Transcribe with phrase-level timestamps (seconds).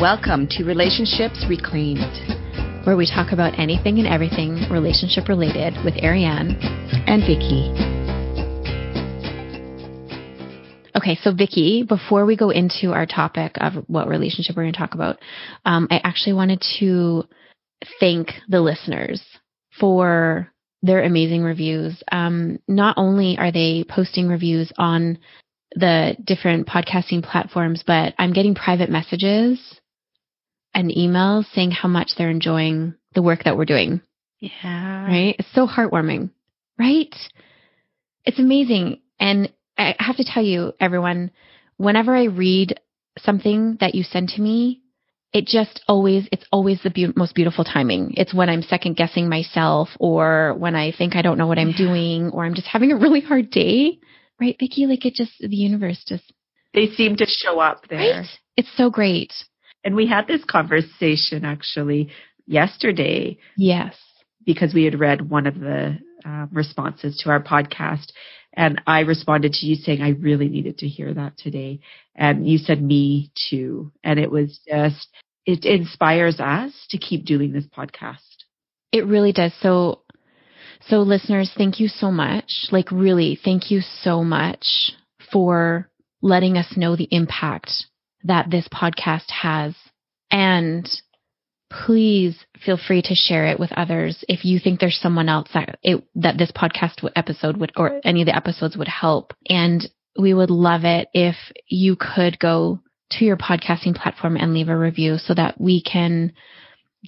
[0.00, 6.56] Welcome to Relationships Reclaimed, where we talk about anything and everything relationship related with Ariane
[7.08, 7.74] and Vicky.
[10.94, 14.78] Okay, so Vicky, before we go into our topic of what relationship we're going to
[14.78, 15.18] talk about,
[15.64, 17.24] um, I actually wanted to
[17.98, 19.20] thank the listeners
[19.80, 20.48] for
[20.80, 22.00] their amazing reviews.
[22.12, 25.18] Um, not only are they posting reviews on
[25.74, 29.58] the different podcasting platforms, but I'm getting private messages
[30.78, 34.00] and emails saying how much they're enjoying the work that we're doing.
[34.38, 35.06] Yeah.
[35.06, 35.34] Right?
[35.36, 36.30] It's so heartwarming,
[36.78, 37.12] right?
[38.24, 39.00] It's amazing.
[39.18, 41.32] And I have to tell you, everyone,
[41.78, 42.78] whenever I read
[43.18, 44.82] something that you send to me,
[45.32, 48.14] it just always, it's always the be- most beautiful timing.
[48.16, 51.70] It's when I'm second guessing myself or when I think I don't know what I'm
[51.70, 51.86] yeah.
[51.86, 53.98] doing or I'm just having a really hard day.
[54.40, 54.86] Right, Vicky?
[54.86, 56.32] Like it just, the universe just.
[56.72, 58.20] They seem to show up there.
[58.20, 58.26] Right?
[58.56, 59.32] It's so great.
[59.84, 62.10] And we had this conversation actually
[62.46, 63.38] yesterday.
[63.56, 63.94] Yes.
[64.44, 68.12] Because we had read one of the um, responses to our podcast.
[68.54, 71.80] And I responded to you saying, I really needed to hear that today.
[72.16, 73.92] And you said, me too.
[74.02, 75.06] And it was just,
[75.46, 78.16] it inspires us to keep doing this podcast.
[78.90, 79.52] It really does.
[79.60, 80.00] So,
[80.86, 82.68] so listeners, thank you so much.
[82.72, 84.92] Like really, thank you so much
[85.30, 85.88] for
[86.20, 87.70] letting us know the impact
[88.28, 89.74] that this podcast has.
[90.30, 90.88] And
[91.70, 95.78] please feel free to share it with others if you think there's someone else that
[95.82, 99.32] it, that this podcast episode would or any of the episodes would help.
[99.48, 99.86] And
[100.18, 101.36] we would love it if
[101.68, 102.80] you could go
[103.12, 106.32] to your podcasting platform and leave a review so that we can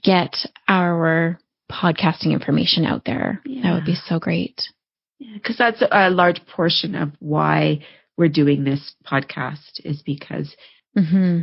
[0.02, 0.34] get
[0.68, 1.38] our
[1.70, 3.41] podcasting information out there.
[3.44, 3.62] Yeah.
[3.62, 4.60] That would be so great.
[5.18, 7.84] Because yeah, that's a large portion of why
[8.16, 10.54] we're doing this podcast is because
[10.96, 11.41] mm-hmm.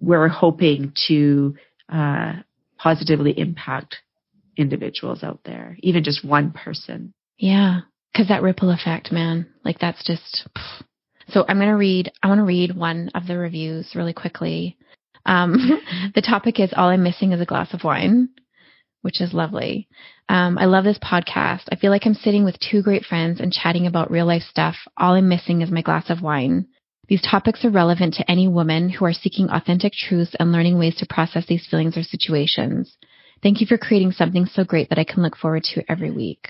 [0.00, 1.54] we're hoping to
[1.92, 2.34] uh,
[2.78, 3.96] positively impact
[4.56, 7.12] individuals out there, even just one person.
[7.38, 7.80] Yeah.
[8.16, 10.84] Cause that ripple effect, man, like that's just, pff.
[11.28, 14.78] so I'm going to read, I want to read one of the reviews really quickly.
[15.26, 15.82] Um,
[16.14, 18.30] the topic is all I'm missing is a glass of wine,
[19.02, 19.86] which is lovely.
[20.30, 21.64] Um, I love this podcast.
[21.70, 24.76] I feel like I'm sitting with two great friends and chatting about real life stuff.
[24.96, 26.68] All I'm missing is my glass of wine.
[27.08, 30.96] These topics are relevant to any woman who are seeking authentic truths and learning ways
[30.96, 32.96] to process these feelings or situations.
[33.42, 36.48] Thank you for creating something so great that I can look forward to every week,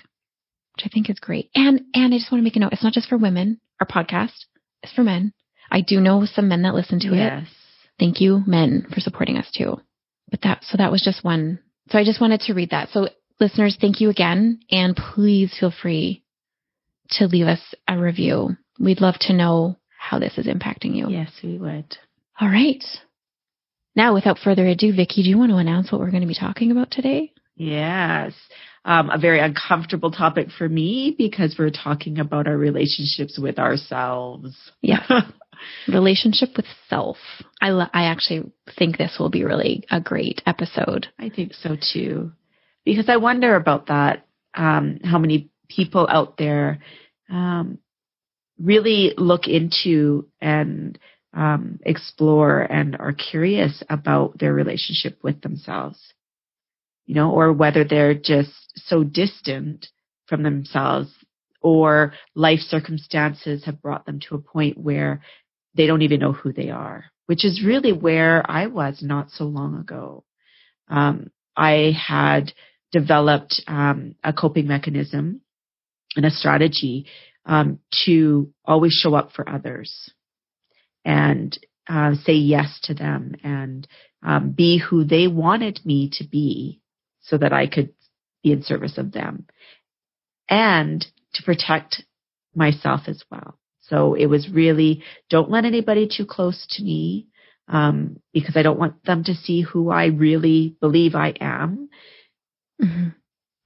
[0.74, 1.50] which I think is great.
[1.54, 2.72] And, and I just want to make a note.
[2.72, 4.46] It's not just for women, our podcast.
[4.82, 5.32] is for men.
[5.70, 7.42] I do know some men that listen to yes.
[7.42, 7.48] it.
[7.98, 9.80] Thank you, men, for supporting us too.
[10.30, 11.58] But that, so that was just one.
[11.90, 12.90] So I just wanted to read that.
[12.90, 13.08] So
[13.40, 14.60] listeners, thank you again.
[14.70, 16.22] And please feel free
[17.10, 18.56] to leave us a review.
[18.78, 19.76] We'd love to know
[20.08, 21.08] how this is impacting you.
[21.08, 21.96] Yes, we would.
[22.40, 22.82] All right.
[23.96, 26.34] Now, without further ado, Vicky, do you want to announce what we're going to be
[26.38, 27.32] talking about today?
[27.56, 28.32] Yes.
[28.84, 34.54] Um, a very uncomfortable topic for me because we're talking about our relationships with ourselves.
[34.80, 35.04] Yeah.
[35.88, 37.16] Relationship with self.
[37.60, 41.08] I, I actually think this will be really a great episode.
[41.18, 42.32] I think so too.
[42.84, 44.26] Because I wonder about that.
[44.54, 46.78] Um, how many people out there
[47.28, 47.78] um,
[48.58, 50.98] really look into and
[51.34, 55.98] um, explore and are curious about their relationship with themselves,
[57.04, 58.50] you know, or whether they're just
[58.86, 59.86] so distant
[60.26, 61.12] from themselves
[61.60, 65.20] or life circumstances have brought them to a point where
[65.74, 69.44] they don't even know who they are, which is really where I was not so
[69.44, 70.24] long ago.
[70.88, 72.52] Um, I had
[72.92, 75.42] developed um, a coping mechanism
[76.16, 77.06] and a strategy
[77.46, 80.10] um, to always show up for others
[81.04, 81.56] and
[81.88, 83.86] uh, say yes to them and
[84.22, 86.80] um, be who they wanted me to be
[87.20, 87.92] so that I could
[88.42, 89.46] be in service of them
[90.48, 92.02] and to protect
[92.54, 93.58] myself as well.
[93.80, 97.28] So it was really don't let anybody too close to me
[97.68, 101.88] um, because I don't want them to see who I really believe I am.
[102.82, 103.08] Mm-hmm.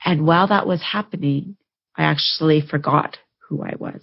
[0.04, 1.56] And while that was happening,
[1.96, 3.18] I actually forgot
[3.50, 4.02] who I was.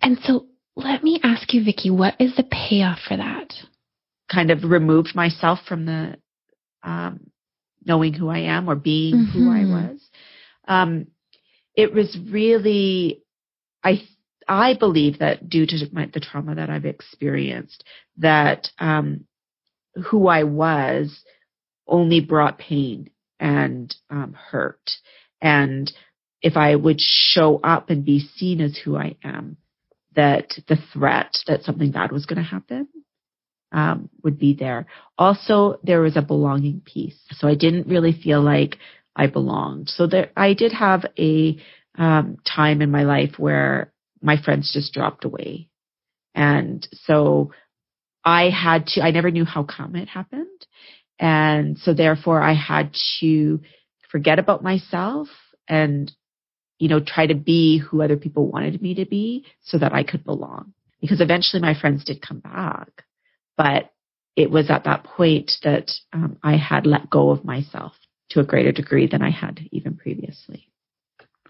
[0.00, 3.52] And so let me ask you, Vicky, what is the payoff for that?
[4.32, 6.16] Kind of removed myself from the
[6.82, 7.30] um,
[7.84, 9.38] knowing who I am or being mm-hmm.
[9.38, 9.72] who I mm-hmm.
[9.72, 10.00] was.
[10.66, 11.06] Um,
[11.74, 13.22] it was really,
[13.84, 14.02] I
[14.48, 17.84] I believe that due to my, the trauma that I've experienced,
[18.18, 19.26] that um,
[20.06, 21.22] who I was
[21.86, 24.90] only brought pain and um, hurt,
[25.40, 25.92] and
[26.42, 29.56] if I would show up and be seen as who I am,
[30.14, 32.88] that the threat that something bad was going to happen
[33.72, 34.86] um, would be there.
[35.18, 37.18] Also, there was a belonging piece.
[37.32, 38.78] So I didn't really feel like
[39.14, 39.88] I belonged.
[39.88, 41.58] So there, I did have a
[41.98, 43.92] um, time in my life where
[44.22, 45.68] my friends just dropped away.
[46.34, 47.52] And so
[48.24, 50.66] I had to, I never knew how come it happened.
[51.18, 53.60] And so therefore I had to
[54.10, 55.28] forget about myself
[55.68, 56.12] and,
[56.78, 60.02] you know, try to be who other people wanted me to be so that I
[60.02, 60.72] could belong.
[61.00, 63.04] Because eventually my friends did come back,
[63.56, 63.92] but
[64.34, 67.92] it was at that point that um, I had let go of myself
[68.30, 70.70] to a greater degree than I had even previously.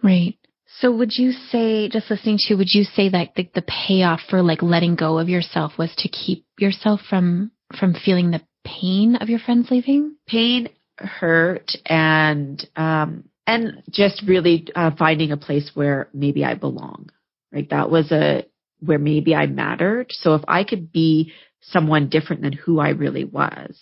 [0.03, 0.37] Right.
[0.81, 4.21] So would you say, just listening to you, would you say that the, the payoff
[4.29, 9.17] for like letting go of yourself was to keep yourself from from feeling the pain
[9.17, 10.17] of your friends leaving?
[10.27, 10.69] Pain,
[10.99, 17.11] hurt, and um, and just really uh, finding a place where maybe I belong.
[17.53, 18.45] Right, that was a
[18.81, 20.09] where maybe I mattered.
[20.11, 21.33] So if I could be
[21.63, 23.79] someone different than who I really was,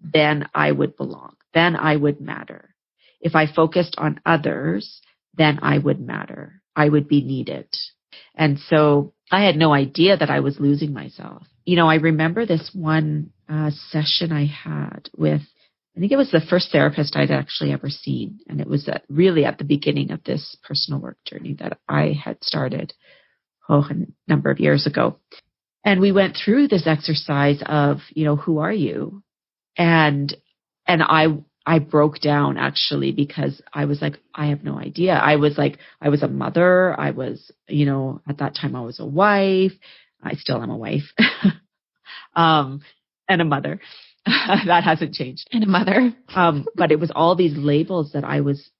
[0.00, 1.36] then I would belong.
[1.52, 2.74] Then I would matter.
[3.20, 5.00] If I focused on others,
[5.36, 6.60] then I would matter.
[6.76, 7.68] I would be needed.
[8.34, 11.46] And so I had no idea that I was losing myself.
[11.64, 15.42] You know, I remember this one uh, session I had with,
[15.96, 18.40] I think it was the first therapist I'd actually ever seen.
[18.48, 22.18] And it was at, really at the beginning of this personal work journey that I
[22.24, 22.92] had started,
[23.68, 23.94] oh, a
[24.28, 25.18] number of years ago.
[25.84, 29.22] And we went through this exercise of, you know, who are you?
[29.76, 30.34] And,
[30.86, 31.26] and I
[31.66, 35.14] I broke down actually because I was like, I have no idea.
[35.14, 36.98] I was like, I was a mother.
[36.98, 39.72] I was, you know, at that time I was a wife.
[40.22, 41.04] I still am a wife.
[42.36, 42.82] um,
[43.28, 43.80] and a mother.
[44.66, 45.48] that hasn't changed.
[45.52, 46.14] And a mother.
[46.34, 48.70] um, but it was all these labels that I was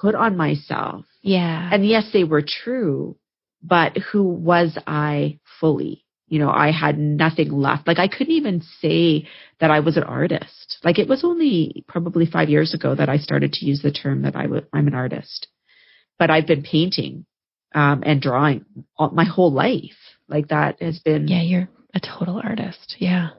[0.00, 1.04] put on myself.
[1.22, 1.70] Yeah.
[1.72, 3.16] And yes, they were true,
[3.62, 6.04] but who was I fully?
[6.26, 7.86] you know, I had nothing left.
[7.86, 9.28] Like I couldn't even say
[9.60, 10.78] that I was an artist.
[10.82, 14.22] Like it was only probably five years ago that I started to use the term
[14.22, 15.48] that I w- I'm an artist.
[16.18, 17.26] But I've been painting
[17.74, 18.64] um, and drawing
[18.96, 20.16] all, my whole life.
[20.28, 21.28] Like that has been.
[21.28, 22.96] Yeah, you're a total artist.
[22.98, 23.30] Yeah.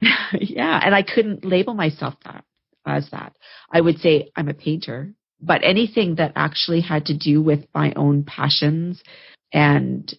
[0.32, 2.44] yeah, and I couldn't label myself that
[2.86, 3.36] as that.
[3.70, 7.92] I would say I'm a painter, but anything that actually had to do with my
[7.94, 9.02] own passions
[9.52, 10.12] and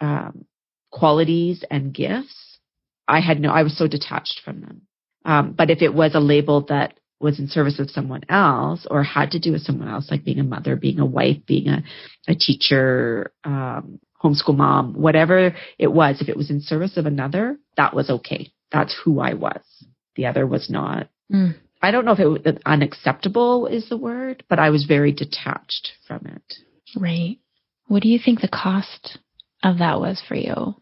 [0.00, 0.44] um,
[0.90, 2.58] qualities and gifts,
[3.08, 4.82] I had no, I was so detached from them.
[5.24, 9.02] Um, but if it was a label that was in service of someone else or
[9.02, 11.82] had to do with someone else, like being a mother, being a wife, being a,
[12.28, 17.58] a teacher, um, homeschool mom, whatever it was, if it was in service of another,
[17.76, 18.52] that was okay.
[18.72, 19.62] That's who I was.
[20.16, 21.08] The other was not.
[21.32, 21.56] Mm.
[21.82, 25.92] I don't know if it was unacceptable is the word, but I was very detached
[26.06, 26.54] from it.
[26.96, 27.38] Right.
[27.86, 29.18] What do you think the cost
[29.62, 30.74] of that was for you?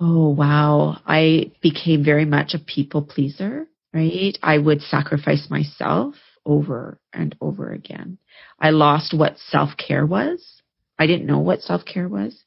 [0.00, 0.98] Oh, wow.
[1.06, 4.38] I became very much a people pleaser, right?
[4.42, 6.14] I would sacrifice myself
[6.46, 8.18] over and over again.
[8.60, 10.62] I lost what self care was.
[10.98, 12.42] I didn't know what self care was.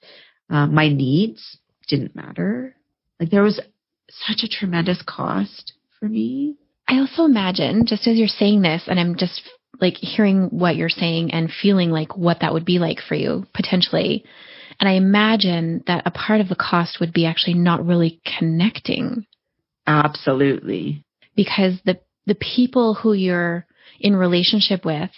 [0.50, 1.57] Uh, my needs
[1.88, 2.75] didn't matter.
[3.19, 3.60] Like there was
[4.09, 6.56] such a tremendous cost for me.
[6.88, 9.42] I also imagine, just as you're saying this, and I'm just
[9.80, 13.45] like hearing what you're saying and feeling like what that would be like for you
[13.53, 14.24] potentially.
[14.80, 19.26] And I imagine that a part of the cost would be actually not really connecting.
[19.87, 21.04] Absolutely.
[21.35, 23.66] Because the, the people who you're
[23.99, 25.11] in relationship with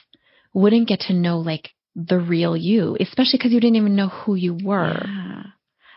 [0.54, 4.36] wouldn't get to know like the real you, especially because you didn't even know who
[4.36, 5.06] you were.
[5.06, 5.44] Yeah.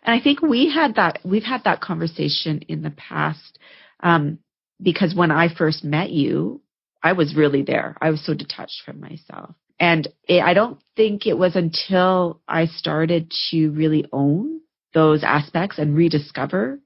[0.07, 3.59] And I think we had that, we've had that conversation in the past.
[4.01, 4.39] Um,
[4.81, 6.61] because when I first met you,
[7.03, 7.97] I was really there.
[8.01, 9.55] I was so detached from myself.
[9.79, 14.61] And it, I don't think it was until I started to really own
[14.95, 16.81] those aspects and rediscover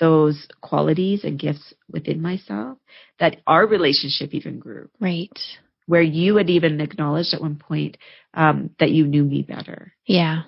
[0.00, 2.78] those qualities and gifts within myself
[3.20, 4.88] that our relationship even grew.
[4.98, 5.38] Right.
[5.86, 7.98] Where you had even acknowledged at one point
[8.34, 9.92] um, that you knew me better.
[10.06, 10.42] Yeah.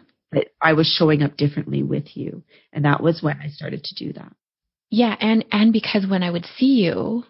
[0.60, 2.42] I was showing up differently with you.
[2.72, 4.32] And that was when I started to do that.
[4.90, 5.16] Yeah.
[5.18, 7.24] And, and because when I would see you,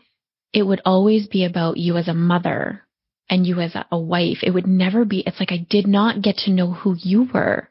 [0.53, 2.83] it would always be about you as a mother
[3.29, 4.39] and you as a wife.
[4.43, 7.69] It would never be, it's like I did not get to know who you were.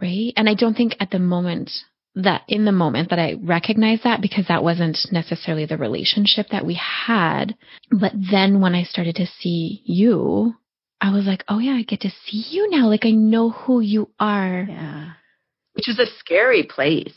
[0.00, 0.32] Right.
[0.36, 1.70] And I don't think at the moment
[2.14, 6.66] that in the moment that I recognized that because that wasn't necessarily the relationship that
[6.66, 7.56] we had.
[7.90, 10.54] But then when I started to see you,
[11.00, 12.88] I was like, oh yeah, I get to see you now.
[12.88, 14.66] Like I know who you are.
[14.68, 15.12] Yeah.
[15.72, 17.14] Which was a scary place.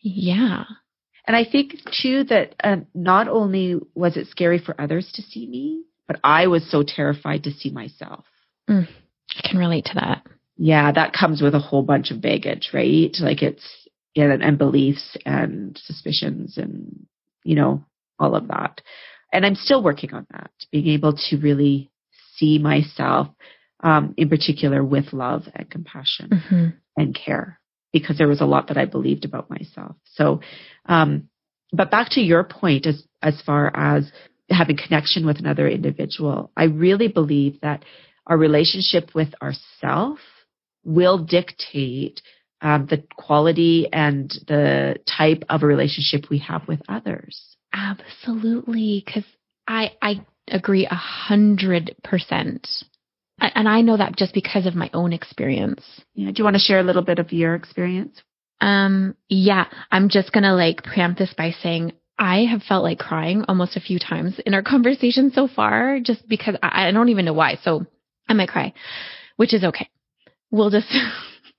[0.00, 0.64] Yeah.
[1.26, 5.46] And I think too that uh, not only was it scary for others to see
[5.46, 8.24] me, but I was so terrified to see myself.
[8.70, 8.88] Mm,
[9.36, 10.22] I can relate to that.
[10.56, 13.14] Yeah, that comes with a whole bunch of baggage, right?
[13.20, 13.64] Like it's
[14.14, 17.06] yeah, and, and beliefs and suspicions and
[17.46, 17.84] you know,
[18.18, 18.80] all of that.
[19.32, 21.90] And I'm still working on that, being able to really
[22.36, 23.28] see myself,
[23.80, 26.66] um, in particular with love and compassion Mm-hmm.
[26.96, 27.60] and care,
[27.92, 29.96] because there was a lot that I believed about myself.
[30.14, 30.40] So,
[30.86, 31.28] um,
[31.72, 34.10] but back to your point as, as far as
[34.48, 37.84] having connection with another individual, I really believe that
[38.26, 40.18] our relationship with ourself
[40.84, 42.22] will dictate
[42.60, 47.56] um, the quality and the type of a relationship we have with others.
[47.72, 49.24] Absolutely, because
[49.68, 52.68] I I agree a hundred percent,
[53.38, 55.82] and I know that just because of my own experience.
[56.14, 56.30] Yeah.
[56.30, 58.22] Do you want to share a little bit of your experience?
[58.60, 63.44] Um, yeah, I'm just gonna like preempt this by saying I have felt like crying
[63.48, 67.24] almost a few times in our conversation so far, just because I, I don't even
[67.24, 67.58] know why.
[67.62, 67.86] So
[68.28, 68.72] I might cry,
[69.36, 69.88] which is okay.
[70.50, 70.88] We'll just.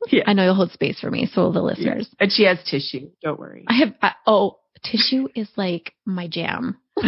[0.09, 0.23] Yeah.
[0.27, 2.07] I know you'll hold space for me, so will the listeners.
[2.19, 3.09] And she has tissue.
[3.23, 3.65] Don't worry.
[3.67, 3.93] I have.
[3.99, 6.77] I, oh, tissue is like my jam.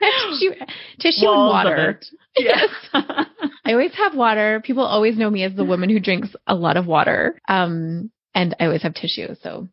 [0.30, 0.54] tissue,
[1.00, 2.00] tissue and water.
[2.36, 2.68] Yes.
[2.92, 3.26] I
[3.72, 4.60] always have water.
[4.64, 7.36] People always know me as the woman who drinks a lot of water.
[7.48, 9.34] Um, and I always have tissue.
[9.42, 9.66] So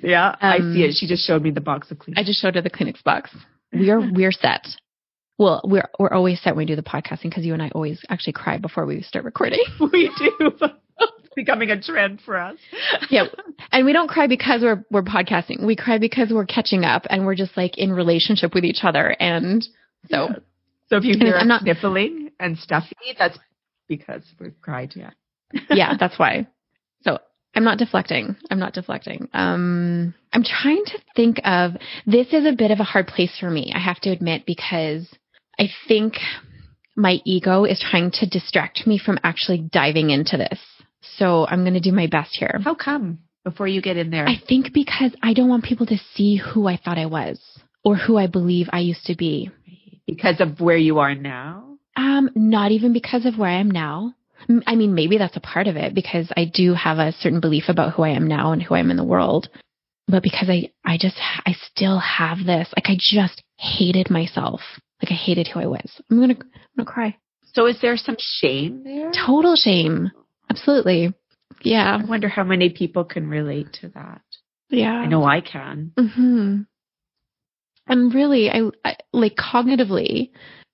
[0.00, 0.94] yeah, I Um, see it.
[0.98, 2.16] She just showed me the box of clean.
[2.18, 3.30] I just showed her the Kleenex box.
[3.72, 4.66] We are we're set.
[5.38, 8.00] Well, we're we're always set when we do the podcasting because you and I always
[8.08, 9.60] actually cry before we start recording.
[9.92, 10.50] we do.
[11.38, 12.56] Becoming a trend for us.
[13.10, 13.24] yeah,
[13.72, 15.64] and we don't cry because we're we're podcasting.
[15.64, 19.16] We cry because we're catching up and we're just like in relationship with each other.
[19.20, 19.62] And
[20.10, 20.40] so Yes.
[20.90, 23.38] So if you hear I'm not- sniffling and stuffy, that's
[23.88, 25.14] because we've cried yet.
[25.70, 26.46] yeah, that's why.
[27.02, 27.18] So
[27.54, 28.36] I'm not deflecting.
[28.50, 29.28] I'm not deflecting.
[29.34, 31.72] Um, I'm trying to think of
[32.06, 33.72] this is a bit of a hard place for me.
[33.74, 35.08] I have to admit because
[35.58, 36.14] I think
[36.96, 40.58] my ego is trying to distract me from actually diving into this.
[41.02, 42.60] So I'm going to do my best here.
[42.62, 43.20] How come?
[43.44, 46.66] Before you get in there, I think because I don't want people to see who
[46.66, 47.40] I thought I was
[47.84, 49.50] or who I believe I used to be.
[50.06, 51.64] because of where you are now.
[51.96, 54.14] Um, not even because of where I am now.
[54.66, 57.64] I mean, maybe that's a part of it because I do have a certain belief
[57.68, 59.48] about who I am now and who I am in the world.
[60.06, 64.60] But because I, I just, I still have this, like I just hated myself.
[65.02, 65.90] Like I hated who I was.
[66.10, 67.16] I'm gonna, I'm gonna cry.
[67.52, 69.10] So is there some shame there?
[69.26, 70.10] Total shame.
[70.50, 71.14] Absolutely.
[71.62, 71.98] Yeah.
[72.02, 74.22] I wonder how many people can relate to that.
[74.70, 74.92] Yeah.
[74.92, 75.92] I know I can.
[75.96, 76.62] hmm
[77.86, 80.30] And really, I, I like cognitively,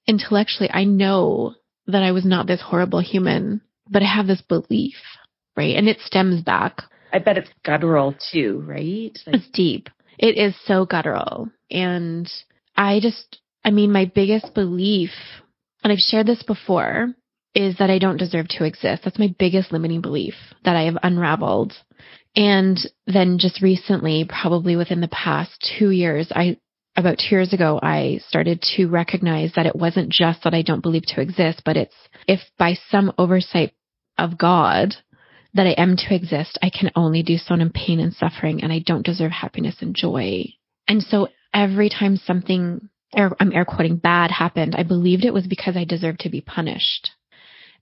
[0.07, 1.55] intellectually, I know
[1.87, 4.97] that I was not this horrible human, but I have this belief,
[5.57, 5.77] right?
[5.77, 6.83] And it stems back.
[7.13, 9.17] I bet it's guttural too, right?
[9.27, 9.89] Like, It's deep.
[10.19, 11.49] It is so guttural.
[11.71, 12.31] And
[12.77, 15.11] I just, I mean, my biggest belief,
[15.83, 17.15] and I've shared this before,
[17.55, 19.03] is that I don't deserve to exist.
[19.05, 20.35] That's my biggest limiting belief
[20.65, 21.73] that I have unraveled.
[22.37, 26.59] And then just recently, probably within the past two years, I,
[26.97, 30.83] about two years ago, I started to recognize that it wasn't just that I don't
[30.83, 31.95] believe to exist, but it's
[32.27, 33.73] if by some oversight
[34.19, 34.95] of God
[35.55, 38.73] that I am to exist, I can only do so in pain and suffering, and
[38.73, 40.47] I don't deserve happiness and joy.
[40.89, 45.47] And so every time something, air, I'm air quoting, bad happened, I believed it was
[45.47, 47.11] because I deserved to be punished.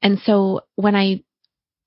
[0.03, 1.23] And so when I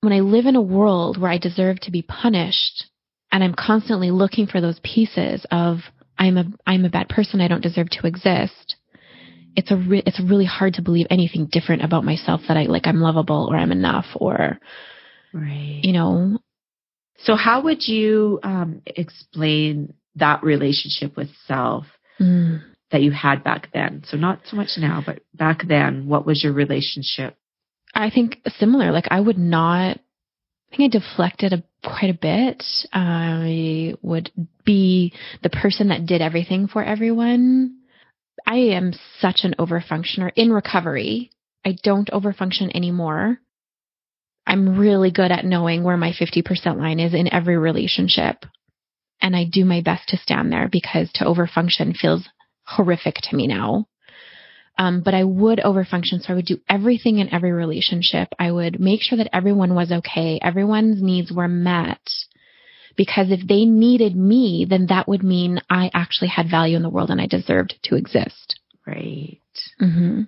[0.00, 2.86] when I live in a world where I deserve to be punished
[3.32, 5.78] and I'm constantly looking for those pieces of
[6.18, 8.76] I'm a I'm a bad person, I don't deserve to exist.
[9.54, 12.86] It's a re- it's really hard to believe anything different about myself that I like
[12.86, 14.58] I'm lovable or I'm enough or
[15.32, 15.80] right.
[15.82, 16.38] you know
[17.18, 21.84] So how would you um, explain that relationship with self
[22.20, 24.04] mm, that you had back then?
[24.06, 27.36] So not so much now, but back then, what was your relationship?
[27.96, 28.92] I think similar.
[28.92, 29.98] Like I would not.
[30.72, 32.62] I think I deflected a, quite a bit.
[32.92, 34.30] I would
[34.64, 37.78] be the person that did everything for everyone.
[38.46, 41.30] I am such an overfunctioner in recovery.
[41.64, 43.38] I don't overfunction anymore.
[44.46, 48.44] I'm really good at knowing where my 50% line is in every relationship.
[49.20, 52.28] And I do my best to stand there because to overfunction feels
[52.64, 53.86] horrific to me now.
[54.78, 56.20] Um, but I would overfunction.
[56.20, 58.28] So I would do everything in every relationship.
[58.38, 60.38] I would make sure that everyone was okay.
[60.42, 62.00] Everyone's needs were met.
[62.96, 66.90] Because if they needed me, then that would mean I actually had value in the
[66.90, 68.58] world and I deserved to exist.
[68.86, 69.40] Right.
[69.80, 70.22] Mm-hmm.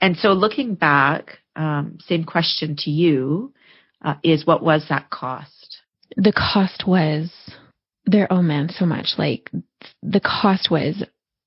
[0.00, 3.52] And so looking back, um, same question to you
[4.04, 5.78] uh, is what was that cost?
[6.16, 7.32] The cost was
[8.06, 8.28] there.
[8.30, 9.14] Oh man, so much.
[9.18, 9.50] Like
[10.02, 11.02] the cost was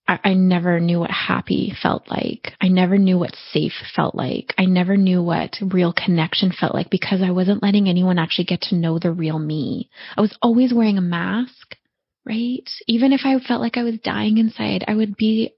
[0.07, 2.53] I, I never knew what happy felt like.
[2.61, 4.53] I never knew what safe felt like.
[4.57, 8.61] I never knew what real connection felt like because I wasn't letting anyone actually get
[8.63, 9.89] to know the real me.
[10.15, 11.75] I was always wearing a mask,
[12.25, 12.69] right?
[12.87, 15.53] Even if I felt like I was dying inside, I would be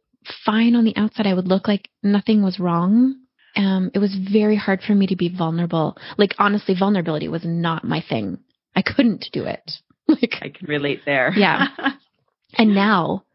[0.46, 1.28] fine on the outside.
[1.28, 3.16] I would look like nothing was wrong.
[3.56, 5.98] Um, it was very hard for me to be vulnerable.
[6.18, 8.40] Like honestly, vulnerability was not my thing.
[8.76, 9.72] I couldn't do it.
[10.10, 11.32] Like I can relate there.
[11.36, 11.68] Yeah.
[12.58, 13.26] and now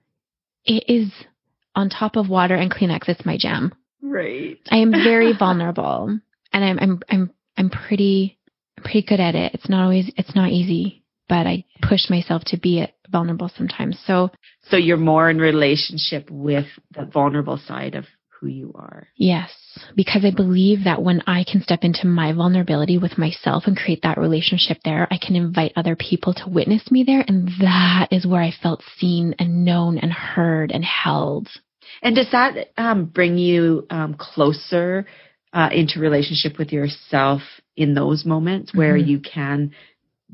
[0.64, 1.10] it is
[1.74, 3.08] on top of water and Kleenex.
[3.08, 3.74] It's my jam.
[4.02, 4.58] Right.
[4.70, 6.18] I am very vulnerable,
[6.52, 8.38] and I'm I'm I'm I'm pretty
[8.76, 9.54] pretty good at it.
[9.54, 13.98] It's not always it's not easy, but I push myself to be vulnerable sometimes.
[14.06, 14.30] So
[14.68, 18.04] so you're more in relationship with the vulnerable side of
[18.44, 19.08] who you are.
[19.16, 19.50] Yes,
[19.96, 24.02] because I believe that when I can step into my vulnerability with myself and create
[24.02, 27.24] that relationship there, I can invite other people to witness me there.
[27.26, 31.48] And that is where I felt seen and known and heard and held.
[32.02, 35.06] And does that um, bring you um, closer
[35.52, 37.40] uh, into relationship with yourself
[37.76, 39.08] in those moments where mm-hmm.
[39.08, 39.72] you can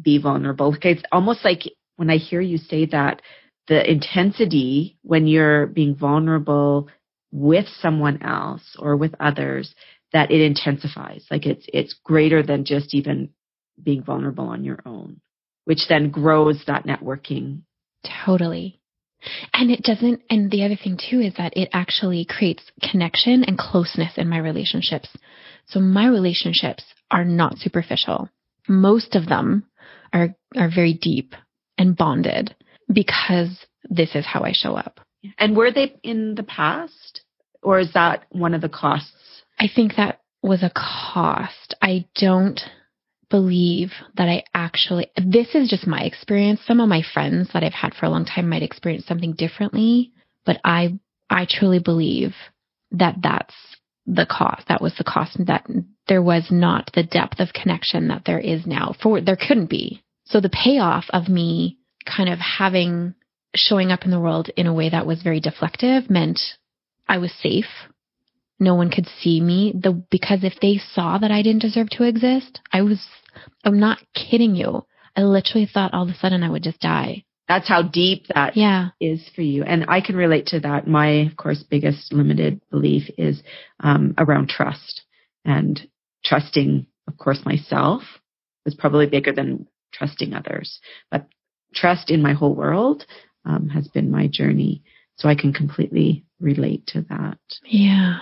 [0.00, 0.73] be vulnerable?
[0.73, 1.62] Like it's almost like
[1.95, 3.23] when I hear you say that,
[3.69, 6.88] the intensity when you're being vulnerable
[7.33, 9.75] with someone else or with others
[10.13, 11.25] that it intensifies.
[11.31, 13.31] Like it's it's greater than just even
[13.83, 15.21] being vulnerable on your own
[15.71, 17.61] which then grows that networking.
[18.25, 18.81] Totally.
[19.53, 23.59] And it doesn't and the other thing too is that it actually creates connection and
[23.59, 25.09] closeness in my relationships.
[25.67, 28.31] So my relationships are not superficial.
[28.67, 29.65] Most of them
[30.13, 31.35] are are very deep
[31.77, 32.55] and bonded
[32.93, 34.99] because this is how I show up.
[35.39, 37.20] And were they in the past?
[37.62, 39.43] Or is that one of the costs?
[39.59, 41.75] I think that was a cost.
[41.83, 42.61] I don't
[43.29, 46.61] believe that I actually, this is just my experience.
[46.67, 50.12] Some of my friends that I've had for a long time might experience something differently,
[50.45, 50.99] but I,
[51.29, 52.35] I truly believe
[52.93, 53.55] that that's
[54.07, 54.67] the cost.
[54.69, 55.67] That was the cost that
[56.09, 60.02] there was not the depth of connection that there is now for, there couldn't be.
[60.25, 63.14] So the payoff of me kind of having
[63.55, 66.40] showing up in the world in a way that was very deflective meant
[67.11, 67.66] I was safe.
[68.61, 69.75] No one could see me.
[69.75, 73.05] The because if they saw that I didn't deserve to exist, I was
[73.64, 74.87] I'm not kidding you.
[75.16, 77.25] I literally thought all of a sudden I would just die.
[77.49, 78.90] That's how deep that yeah.
[79.01, 79.64] is for you.
[79.64, 80.87] And I can relate to that.
[80.87, 83.42] My, of course, biggest limited belief is
[83.81, 85.03] um, around trust
[85.44, 85.81] and
[86.25, 88.03] trusting, of course, myself
[88.64, 90.79] was probably bigger than trusting others.
[91.11, 91.27] But
[91.75, 93.05] trust in my whole world
[93.44, 94.85] um, has been my journey.
[95.20, 97.38] So I can completely relate to that.
[97.66, 98.20] Yeah.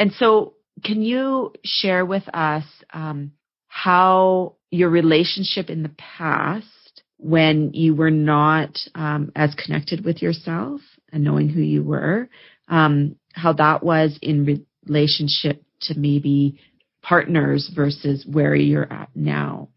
[0.00, 3.32] And so, can you share with us um,
[3.68, 10.80] how your relationship in the past, when you were not um, as connected with yourself
[11.12, 12.28] and knowing who you were,
[12.68, 16.58] um, how that was in relationship to maybe
[17.00, 19.68] partners versus where you're at now?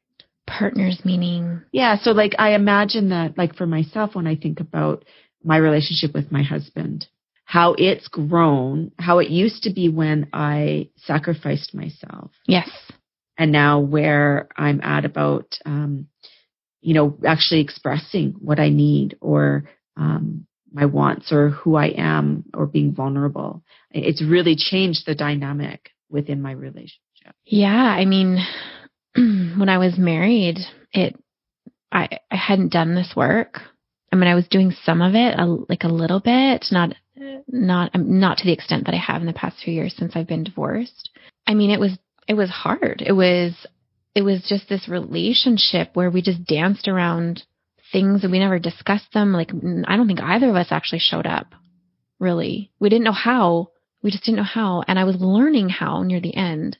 [0.46, 5.06] partners meaning yeah so like i imagine that like for myself when i think about
[5.44, 7.08] my relationship with my husband
[7.46, 12.32] how it's grown how it used to be when i sacrificed myself.
[12.48, 12.70] Yes.
[13.38, 16.08] And now where i'm at about um
[16.82, 19.66] you know actually expressing what i need or
[19.98, 23.64] um my wants or who i am or being vulnerable.
[23.92, 27.36] It's really changed the dynamic within my relationship.
[27.46, 28.40] Yeah i mean
[29.16, 30.58] when I was married,
[30.92, 31.16] it
[31.92, 33.60] I I hadn't done this work.
[34.14, 36.94] I mean, I was doing some of it, a, like a little bit, not
[37.48, 40.16] not um, not to the extent that I have in the past few years since
[40.16, 41.10] I've been divorced.
[41.48, 41.98] I mean, it was
[42.28, 43.02] it was hard.
[43.04, 43.66] It was
[44.14, 47.42] it was just this relationship where we just danced around
[47.92, 49.34] things and we never discussed them.
[49.34, 51.48] Like I don't think either of us actually showed up.
[52.20, 53.70] Really, we didn't know how.
[54.04, 56.78] We just didn't know how, and I was learning how near the end.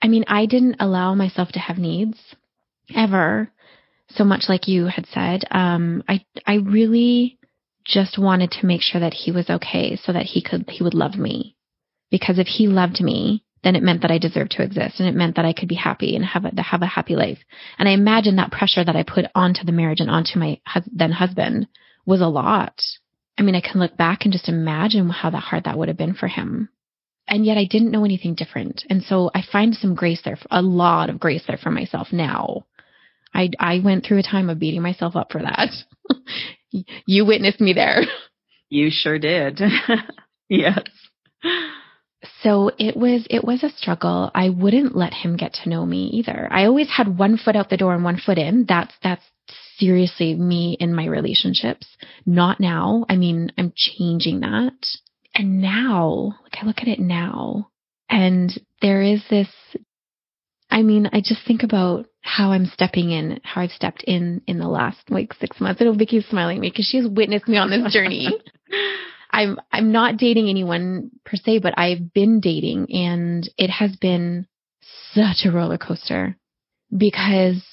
[0.00, 2.16] I mean, I didn't allow myself to have needs
[2.94, 3.50] ever.
[4.10, 7.38] So much like you had said, um, I I really
[7.84, 10.94] just wanted to make sure that he was okay, so that he could he would
[10.94, 11.56] love me.
[12.10, 15.14] Because if he loved me, then it meant that I deserved to exist, and it
[15.14, 17.38] meant that I could be happy and have a have a happy life.
[17.78, 20.88] And I imagine that pressure that I put onto the marriage and onto my hus-
[20.92, 21.66] then husband
[22.06, 22.80] was a lot.
[23.36, 25.96] I mean, I can look back and just imagine how that hard that would have
[25.96, 26.68] been for him
[27.26, 28.84] and yet I didn't know anything different.
[28.90, 32.64] And so I find some grace there, a lot of grace there for myself now.
[33.34, 35.70] I, I went through a time of beating myself up for that.
[37.06, 38.02] you witnessed me there.
[38.70, 39.60] You sure did.
[40.48, 40.80] yes.
[42.42, 44.30] So it was it was a struggle.
[44.34, 46.48] I wouldn't let him get to know me either.
[46.50, 48.64] I always had one foot out the door and one foot in.
[48.68, 49.24] That's that's
[49.76, 51.86] seriously me in my relationships.
[52.26, 53.04] Not now.
[53.08, 54.74] I mean, I'm changing that.
[55.34, 57.70] And now, like I look at it now,
[58.08, 59.48] and there is this
[60.74, 64.58] I mean, I just think about how I'm stepping in, how I've stepped in in
[64.58, 65.80] the last like six months.
[65.80, 68.28] I know Vicky's smiling at me because she's witnessed me on this journey.
[69.30, 74.48] I'm I'm not dating anyone per se, but I've been dating, and it has been
[75.12, 76.36] such a roller coaster
[76.96, 77.64] because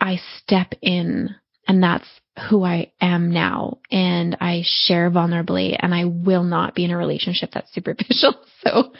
[0.00, 1.36] I step in,
[1.68, 2.08] and that's
[2.48, 6.96] who I am now, and I share vulnerably, and I will not be in a
[6.96, 8.34] relationship that's superficial.
[8.62, 8.92] So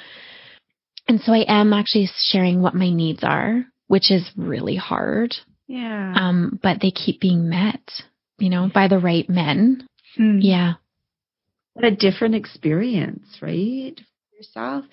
[1.11, 5.35] and so I am actually sharing what my needs are, which is really hard.
[5.67, 6.15] Yeah.
[6.15, 7.81] Um, but they keep being met,
[8.39, 9.89] you know, by the right men.
[10.17, 10.39] Hmm.
[10.41, 10.75] Yeah.
[11.73, 13.97] What a different experience, right?
[13.97, 14.85] For yourself.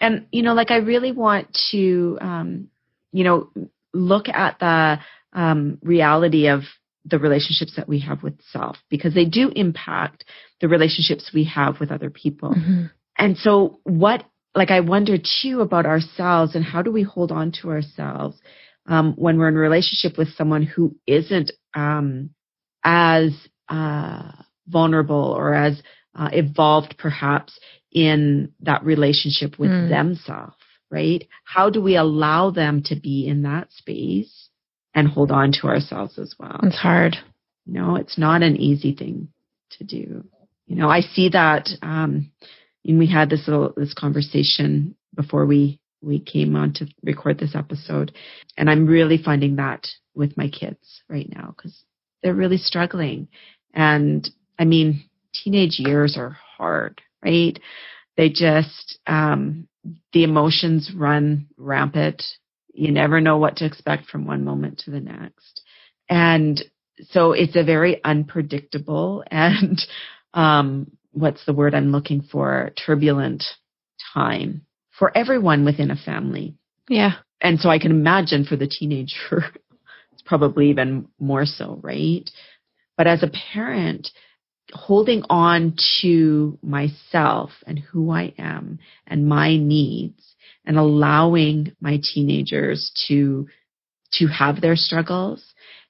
[0.00, 2.68] And, you know, like I really want to, um,
[3.12, 3.50] you know,
[3.94, 4.98] look at the
[5.32, 6.62] um, reality of
[7.04, 10.24] the relationships that we have with self because they do impact
[10.60, 12.56] the relationships we have with other people.
[12.56, 12.86] Mm-hmm.
[13.16, 17.52] And so, what like I wonder too about ourselves and how do we hold on
[17.62, 18.36] to ourselves
[18.86, 22.30] um, when we're in a relationship with someone who isn't um,
[22.82, 23.32] as
[23.68, 24.32] uh,
[24.66, 25.80] vulnerable or as
[26.14, 27.58] uh, evolved perhaps
[27.92, 29.88] in that relationship with mm.
[29.88, 30.54] themselves,
[30.90, 31.26] right?
[31.44, 34.48] How do we allow them to be in that space
[34.94, 36.60] and hold on to ourselves as well?
[36.62, 37.16] It's hard.
[37.66, 39.28] no, it's not an easy thing
[39.78, 40.24] to do.
[40.66, 42.30] You know, I see that um,
[42.84, 47.54] and we had this little this conversation before we we came on to record this
[47.54, 48.12] episode.
[48.56, 51.84] And i'm really finding that with my kids right now because
[52.22, 53.28] they're really struggling.
[53.74, 57.58] And i mean teenage years are hard right?
[58.16, 59.68] They just um
[60.12, 62.22] the emotions run rampant.
[62.72, 65.62] You never know what to expect from one moment to the next.
[66.08, 66.62] And
[67.08, 69.80] so it's a very unpredictable and
[70.34, 72.72] um what's the word I'm looking for?
[72.86, 73.44] Turbulent
[74.14, 74.62] time
[74.98, 76.56] for everyone within a family.
[76.88, 77.14] Yeah.
[77.40, 79.44] And so I can imagine for the teenager,
[80.12, 82.28] it's probably even more so, right?
[82.96, 84.08] But as a parent,
[84.72, 92.92] holding on to myself and who I am and my needs and allowing my teenagers
[93.08, 93.48] to
[94.12, 95.44] to have their struggles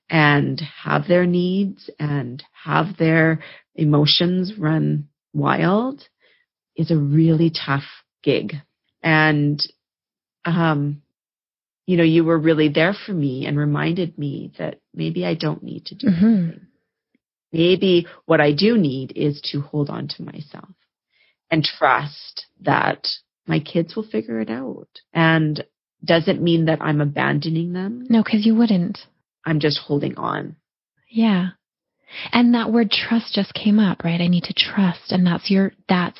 [0.09, 3.41] and have their needs and have their
[3.75, 6.09] emotions run wild
[6.77, 7.85] is a really tough
[8.23, 8.55] gig.
[9.03, 9.61] And,
[10.45, 11.03] um,
[11.87, 15.63] you know, you were really there for me and reminded me that maybe I don't
[15.63, 16.27] need to do mm-hmm.
[16.27, 16.67] anything.
[17.53, 20.69] Maybe what I do need is to hold on to myself
[21.51, 23.09] and trust that
[23.47, 24.89] my kids will figure it out.
[25.13, 25.65] And
[26.05, 28.07] doesn't mean that I'm abandoning them.
[28.09, 28.99] No, because you wouldn't.
[29.45, 30.57] I'm just holding on.
[31.09, 31.51] Yeah.
[32.33, 34.21] And that word trust just came up, right?
[34.21, 35.13] I need to trust.
[35.13, 36.19] And that's your, that's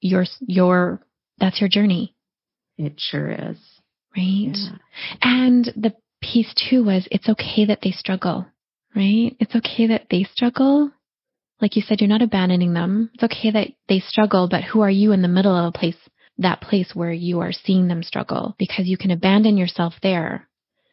[0.00, 1.00] your, your,
[1.38, 2.14] that's your journey.
[2.78, 3.58] It sure is.
[4.16, 4.54] Right.
[4.54, 4.76] Yeah.
[5.22, 8.46] And the piece too was it's okay that they struggle,
[8.94, 9.34] right?
[9.40, 10.90] It's okay that they struggle.
[11.60, 13.10] Like you said, you're not abandoning them.
[13.14, 15.96] It's okay that they struggle, but who are you in the middle of a place,
[16.38, 18.54] that place where you are seeing them struggle?
[18.58, 20.48] Because you can abandon yourself there.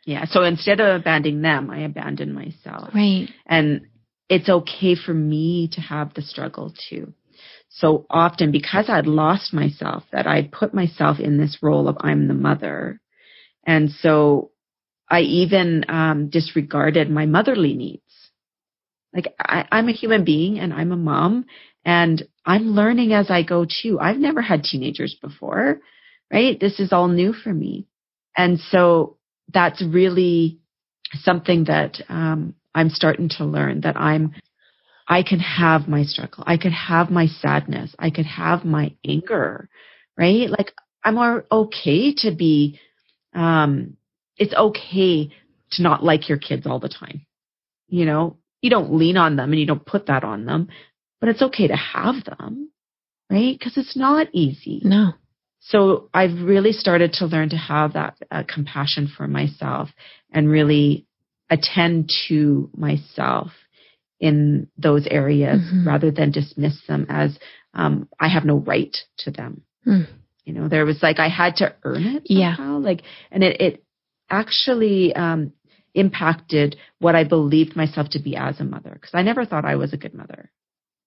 [0.05, 0.25] Yeah.
[0.25, 2.89] So instead of abandoning them, I abandon myself.
[2.93, 3.29] Right.
[3.45, 3.87] And
[4.29, 7.13] it's okay for me to have the struggle too.
[7.69, 12.27] So often because I'd lost myself, that I'd put myself in this role of I'm
[12.27, 12.99] the mother.
[13.65, 14.51] And so
[15.09, 18.03] I even um, disregarded my motherly needs.
[19.13, 21.45] Like I, I'm a human being and I'm a mom
[21.83, 23.99] and I'm learning as I go too.
[23.99, 25.79] I've never had teenagers before,
[26.31, 26.59] right?
[26.59, 27.87] This is all new for me.
[28.37, 29.17] And so
[29.51, 30.59] that's really
[31.23, 34.33] something that um, I'm starting to learn that I'm
[35.07, 36.43] I can have my struggle.
[36.45, 37.95] I could have my sadness.
[37.97, 39.67] I could have my anger,
[40.15, 40.49] right?
[40.49, 41.17] Like I'm
[41.51, 42.79] okay to be
[43.33, 43.97] um
[44.37, 45.31] it's okay
[45.71, 47.25] to not like your kids all the time.
[47.87, 50.69] You know, you don't lean on them and you don't put that on them,
[51.19, 52.71] but it's okay to have them,
[53.29, 53.57] right?
[53.57, 54.81] Because it's not easy.
[54.83, 55.13] No.
[55.59, 59.89] So I've really started to learn to have that uh, compassion for myself
[60.31, 61.05] and really
[61.49, 63.51] attend to myself
[64.19, 65.87] in those areas mm-hmm.
[65.87, 67.37] rather than dismiss them as
[67.73, 69.63] um, I have no right to them.
[69.87, 70.07] Mm.
[70.43, 72.85] You know, there was like I had to earn it somehow, yeah.
[72.85, 73.83] like, and it it
[74.29, 75.53] actually um,
[75.93, 79.75] impacted what I believed myself to be as a mother because I never thought I
[79.75, 80.51] was a good mother.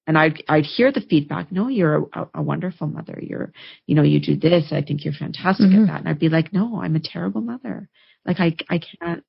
[0.07, 3.20] And I'd, I'd hear the feedback, no, you're a, a wonderful mother.
[3.22, 3.52] You're,
[3.87, 4.72] you know, you do this.
[4.72, 5.83] I think you're fantastic mm-hmm.
[5.83, 6.00] at that.
[6.00, 7.88] And I'd be like, no, I'm a terrible mother.
[8.26, 9.24] Like I, I can't,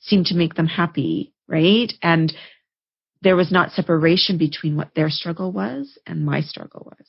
[0.00, 1.92] seemed to make them happy, right?
[2.02, 2.32] And
[3.22, 7.06] there was not separation between what their struggle was and my struggle was.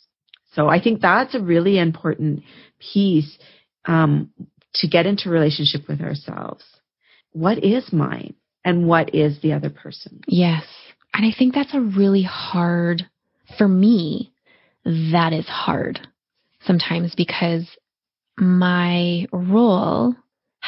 [0.53, 2.43] So I think that's a really important
[2.79, 3.37] piece
[3.85, 4.31] um,
[4.75, 6.63] to get into relationship with ourselves.
[7.31, 8.33] What is mine
[8.65, 10.21] and what is the other person?
[10.27, 10.63] Yes.
[11.13, 13.07] And I think that's a really hard,
[13.57, 14.33] for me,
[14.85, 15.99] that is hard
[16.65, 17.67] sometimes because
[18.37, 20.15] my role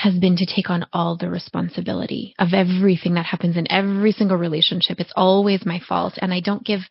[0.02, 4.38] has been to take on all the responsibility of everything that happens in every single
[4.38, 5.00] relationship.
[5.00, 6.14] It's always my fault.
[6.18, 6.82] And I don't give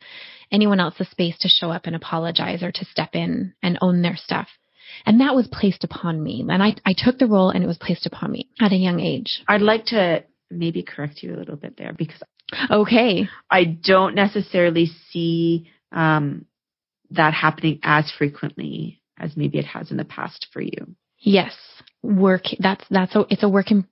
[0.53, 4.03] anyone else the space to show up and apologize or to step in and own
[4.03, 4.49] their stuff.
[5.07, 6.45] And that was placed upon me.
[6.49, 9.01] And I, I took the role and it was placed upon me at a young
[9.01, 9.43] age.
[9.49, 12.23] I'd like to maybe correct you a little bit there because
[12.71, 13.29] Okay.
[13.51, 16.47] I don't necessarily see um,
[17.11, 20.95] that happening as frequently as maybe it has in the past for you.
[21.19, 21.55] Yes.
[22.03, 23.87] Work that's that's a it's a work in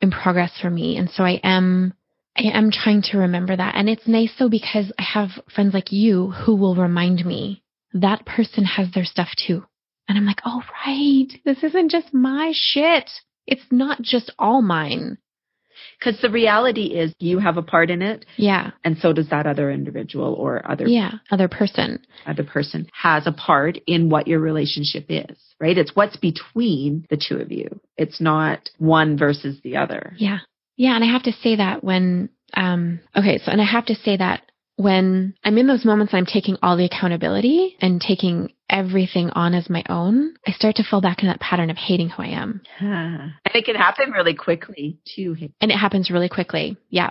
[0.00, 0.96] in progress for me.
[0.96, 1.94] And so I am
[2.36, 3.74] I am trying to remember that.
[3.76, 8.26] And it's nice though because I have friends like you who will remind me that
[8.26, 9.64] person has their stuff too.
[10.08, 13.10] And I'm like, oh right, this isn't just my shit.
[13.46, 15.18] It's not just all mine.
[16.02, 18.26] Because the reality is you have a part in it.
[18.36, 18.70] Yeah.
[18.84, 21.12] And so does that other individual or other Yeah.
[21.30, 22.00] Other person.
[22.26, 25.78] other person has a part in what your relationship is, right?
[25.78, 27.80] It's what's between the two of you.
[27.96, 30.14] It's not one versus the other.
[30.16, 30.38] Yeah.
[30.76, 30.94] Yeah.
[30.94, 33.38] And I have to say that when, um, okay.
[33.38, 34.42] So, and I have to say that
[34.76, 39.68] when I'm in those moments, I'm taking all the accountability and taking everything on as
[39.68, 40.34] my own.
[40.46, 42.62] I start to fall back in that pattern of hating who I am.
[43.44, 45.36] And it can happen really quickly too.
[45.60, 46.76] And it happens really quickly.
[46.88, 47.10] Yeah.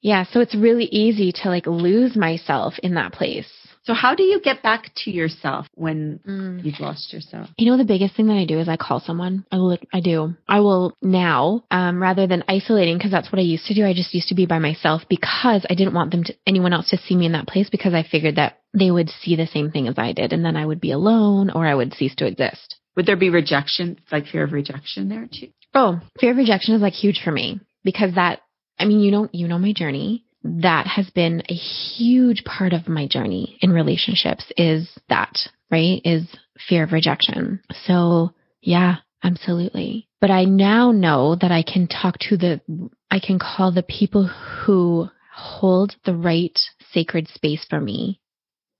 [0.00, 0.24] Yeah.
[0.32, 3.50] So it's really easy to like lose myself in that place.
[3.84, 6.64] So how do you get back to yourself when Mm.
[6.64, 7.48] you've lost yourself?
[7.56, 9.44] You know, the biggest thing that I do is I call someone.
[9.50, 10.34] I will, I do.
[10.46, 13.86] I will now, um, rather than isolating, because that's what I used to do.
[13.86, 16.90] I just used to be by myself because I didn't want them to, anyone else
[16.90, 19.70] to see me in that place because I figured that they would see the same
[19.70, 20.32] thing as I did.
[20.32, 22.76] And then I would be alone or I would cease to exist.
[22.96, 25.48] Would there be rejection, like fear of rejection there too?
[25.74, 28.40] Oh, fear of rejection is like huge for me because that,
[28.78, 30.24] I mean, you know, you know my journey.
[30.42, 35.36] That has been a huge part of my journey in relationships is that,
[35.70, 36.00] right?
[36.04, 36.26] Is
[36.68, 37.60] fear of rejection.
[37.84, 38.30] So
[38.62, 40.08] yeah, absolutely.
[40.20, 42.60] But I now know that I can talk to the,
[43.10, 46.58] I can call the people who hold the right
[46.92, 48.20] sacred space for me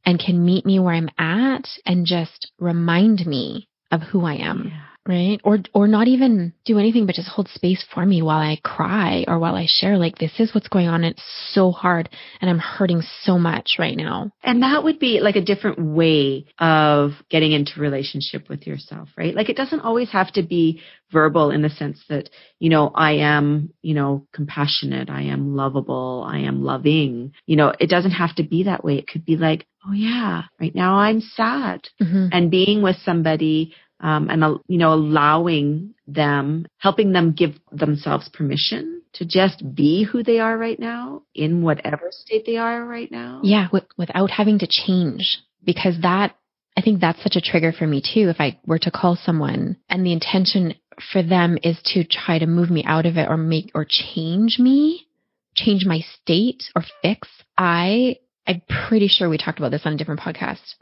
[0.05, 4.73] and can meet me where I'm at and just remind me of who I am
[5.07, 8.59] right or or not even do anything but just hold space for me while i
[8.63, 12.09] cry or while i share like this is what's going on it's so hard
[12.41, 16.47] and i'm hurting so much right now And that would be like a different way
[16.59, 19.35] of getting into relationship with yourself, right?
[19.35, 20.81] Like it doesn't always have to be
[21.13, 26.25] verbal in the sense that, you know, I am, you know, compassionate, I am lovable,
[26.27, 27.33] I am loving.
[27.47, 28.97] You know, it doesn't have to be that way.
[28.97, 31.89] It could be like, oh yeah, right now I'm sad.
[32.01, 32.27] mm-hmm.
[32.33, 39.01] And being with somebody um, and, you know, allowing them, helping them give themselves permission
[39.15, 43.41] to just be who they are right now in whatever state they are right now.
[43.43, 46.37] yeah without having to change because that
[46.77, 49.77] i think that's such a trigger for me too if i were to call someone
[49.89, 50.75] and the intention
[51.13, 54.59] for them is to try to move me out of it or make or change
[54.59, 55.07] me
[55.55, 59.97] change my state or fix i i'm pretty sure we talked about this on a
[59.97, 60.75] different podcast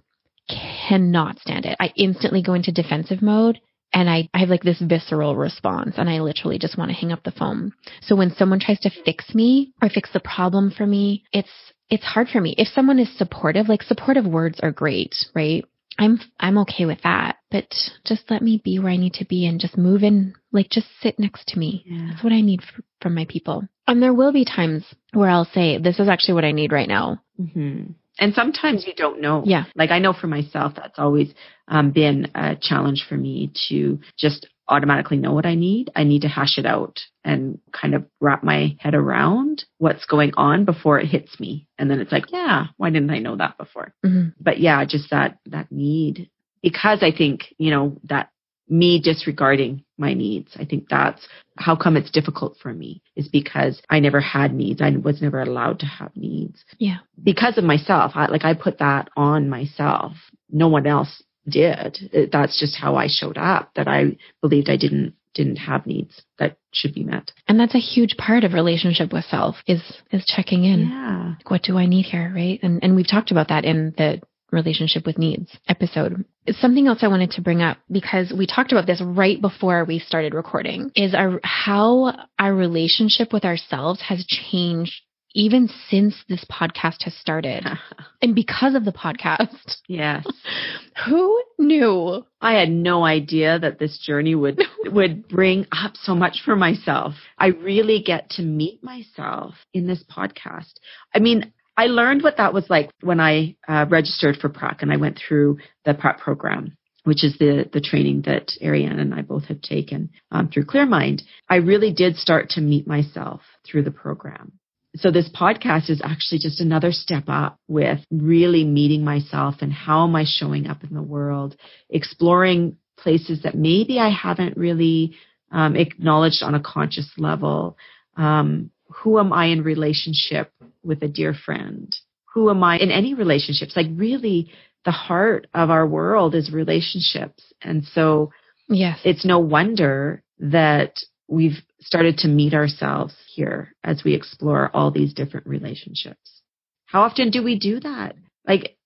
[0.48, 1.76] cannot stand it.
[1.80, 3.60] I instantly go into defensive mode
[3.92, 7.12] and I, I have like this visceral response and I literally just want to hang
[7.12, 7.72] up the phone.
[8.02, 11.48] So when someone tries to fix me or fix the problem for me, it's,
[11.88, 12.54] it's hard for me.
[12.58, 15.64] If someone is supportive, like supportive words are great, right?
[15.98, 17.66] I'm, I'm okay with that, but
[18.04, 20.86] just let me be where I need to be and just move in, like just
[21.02, 21.84] sit next to me.
[21.86, 22.08] Yeah.
[22.10, 22.60] That's what I need
[23.00, 23.66] from my people.
[23.88, 26.88] And there will be times where I'll say, this is actually what I need right
[26.88, 27.22] now.
[27.36, 27.84] hmm
[28.18, 29.42] And sometimes you don't know.
[29.46, 29.64] Yeah.
[29.74, 31.32] Like I know for myself, that's always
[31.68, 35.90] um, been a challenge for me to just automatically know what I need.
[35.96, 40.32] I need to hash it out and kind of wrap my head around what's going
[40.36, 41.66] on before it hits me.
[41.78, 43.94] And then it's like, yeah, why didn't I know that before?
[44.04, 44.34] Mhm.
[44.40, 46.28] But yeah, just that, that need
[46.62, 48.30] because I think, you know, that
[48.70, 50.52] me disregarding my needs.
[50.58, 51.26] I think that's
[51.56, 54.80] how come it's difficult for me is because I never had needs.
[54.80, 56.98] I was never allowed to have needs Yeah.
[57.22, 58.12] because of myself.
[58.14, 60.12] I, like I put that on myself.
[60.50, 62.28] No one else did.
[62.32, 63.70] That's just how I showed up.
[63.74, 67.30] That I believed I didn't didn't have needs that should be met.
[67.46, 70.88] And that's a huge part of relationship with self is is checking in.
[70.88, 71.34] Yeah.
[71.38, 72.58] Like, what do I need here, right?
[72.62, 76.24] And and we've talked about that in the relationship with needs episode.
[76.50, 79.98] Something else I wanted to bring up because we talked about this right before we
[79.98, 85.02] started recording is our how our relationship with ourselves has changed
[85.34, 87.64] even since this podcast has started
[88.22, 89.76] and because of the podcast.
[89.86, 90.26] yes.
[91.06, 92.24] Who knew?
[92.40, 97.14] I had no idea that this journey would would bring up so much for myself.
[97.38, 100.72] I really get to meet myself in this podcast.
[101.14, 104.92] I mean, I learned what that was like when I uh, registered for PRAC and
[104.92, 109.22] I went through the PRAC program which is the the training that Ariane and I
[109.22, 113.90] both have taken um, through ClearMind, I really did start to meet myself through the
[113.90, 114.52] program.
[114.96, 120.06] So this podcast is actually just another step up with really meeting myself and how
[120.06, 121.56] am I showing up in the world,
[121.88, 125.16] exploring places that maybe I haven't really
[125.50, 127.78] um, acknowledged on a conscious level.
[128.18, 131.94] Um, who am I in relationship with a dear friend?
[132.34, 133.76] Who am I in any relationships?
[133.76, 134.50] Like really
[134.84, 137.52] the heart of our world is relationships.
[137.62, 138.32] And so
[138.68, 138.98] yes.
[139.04, 140.94] it's no wonder that
[141.26, 146.42] we've started to meet ourselves here as we explore all these different relationships.
[146.86, 148.16] How often do we do that?
[148.46, 148.76] Like,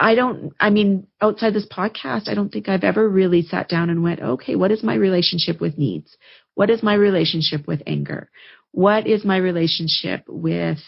[0.00, 3.90] I don't, I mean, outside this podcast, I don't think I've ever really sat down
[3.90, 6.16] and went, okay, what is my relationship with needs?
[6.54, 8.30] What is my relationship with anger?
[8.72, 10.78] What is my relationship with,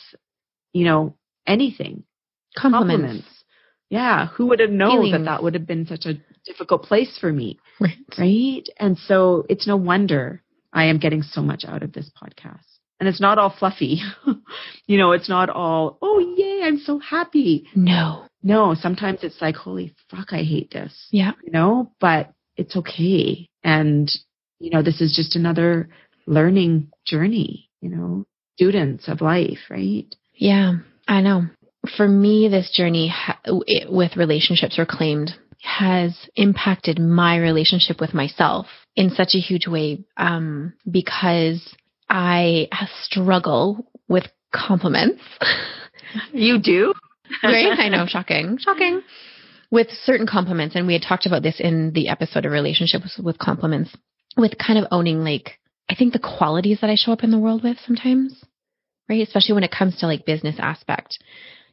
[0.73, 1.17] you know,
[1.47, 2.05] anything?
[2.57, 3.01] Compliments.
[3.01, 3.41] Compliments
[3.91, 6.15] yeah, who would have known that that would have been such a
[6.47, 7.59] difficult place for me?
[7.81, 7.99] Right.
[8.17, 8.63] Right.
[8.79, 12.65] And so it's no wonder I am getting so much out of this podcast.
[13.01, 14.01] And it's not all fluffy.
[14.87, 17.67] you know, it's not all, oh, yay, I'm so happy.
[17.75, 18.27] No.
[18.43, 21.09] No, sometimes it's like, holy fuck, I hate this.
[21.11, 21.33] Yeah.
[21.45, 23.49] You know, but it's okay.
[23.65, 24.11] And,
[24.61, 25.89] you know, this is just another
[26.27, 28.25] learning journey, you know,
[28.57, 30.07] students of life, right?
[30.35, 30.75] Yeah,
[31.09, 31.45] I know
[31.97, 33.13] for me, this journey
[33.89, 38.67] with relationships reclaimed has impacted my relationship with myself
[38.97, 41.75] in such a huge way um, because
[42.09, 42.69] I
[43.03, 45.23] struggle with compliments.
[46.33, 46.93] you do?
[47.43, 47.79] right?
[47.79, 49.03] I know, shocking, shocking.
[49.71, 53.39] With certain compliments, and we had talked about this in the episode of relationships with
[53.39, 53.95] compliments,
[54.37, 55.60] with kind of owning like,
[55.91, 58.43] I think the qualities that I show up in the world with sometimes,
[59.09, 59.27] right?
[59.27, 61.19] Especially when it comes to like business aspect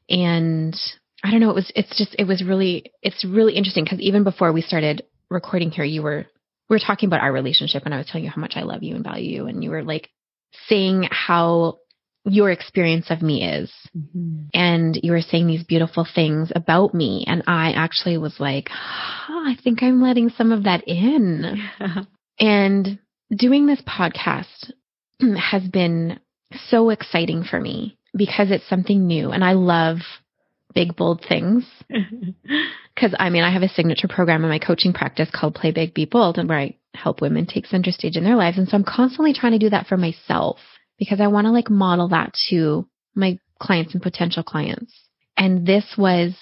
[0.10, 0.75] and
[1.23, 4.23] I don't know, it was, it's just, it was really, it's really interesting because even
[4.23, 6.25] before we started recording here, you were,
[6.69, 8.84] we were talking about our relationship and I was telling you how much I love
[8.84, 9.47] you and value you.
[9.47, 10.10] And you were like
[10.67, 11.80] saying how
[12.25, 13.71] your experience of me is.
[13.97, 14.47] Mm-hmm.
[14.53, 17.23] And you were saying these beautiful things about me.
[17.27, 21.58] And I actually was like, oh, I think I'm letting some of that in.
[22.39, 22.99] and
[23.36, 24.72] doing this podcast
[25.38, 26.20] has been
[26.70, 29.98] so exciting for me because it's something new and I love
[30.74, 31.66] big, bold things.
[32.96, 35.94] Because I mean, I have a signature program in my coaching practice called Play Big,
[35.94, 38.58] Be Bold, and where I help women take center stage in their lives.
[38.58, 40.58] And so I'm constantly trying to do that for myself
[40.98, 44.92] because I want to like model that to my clients and potential clients.
[45.38, 46.34] And this was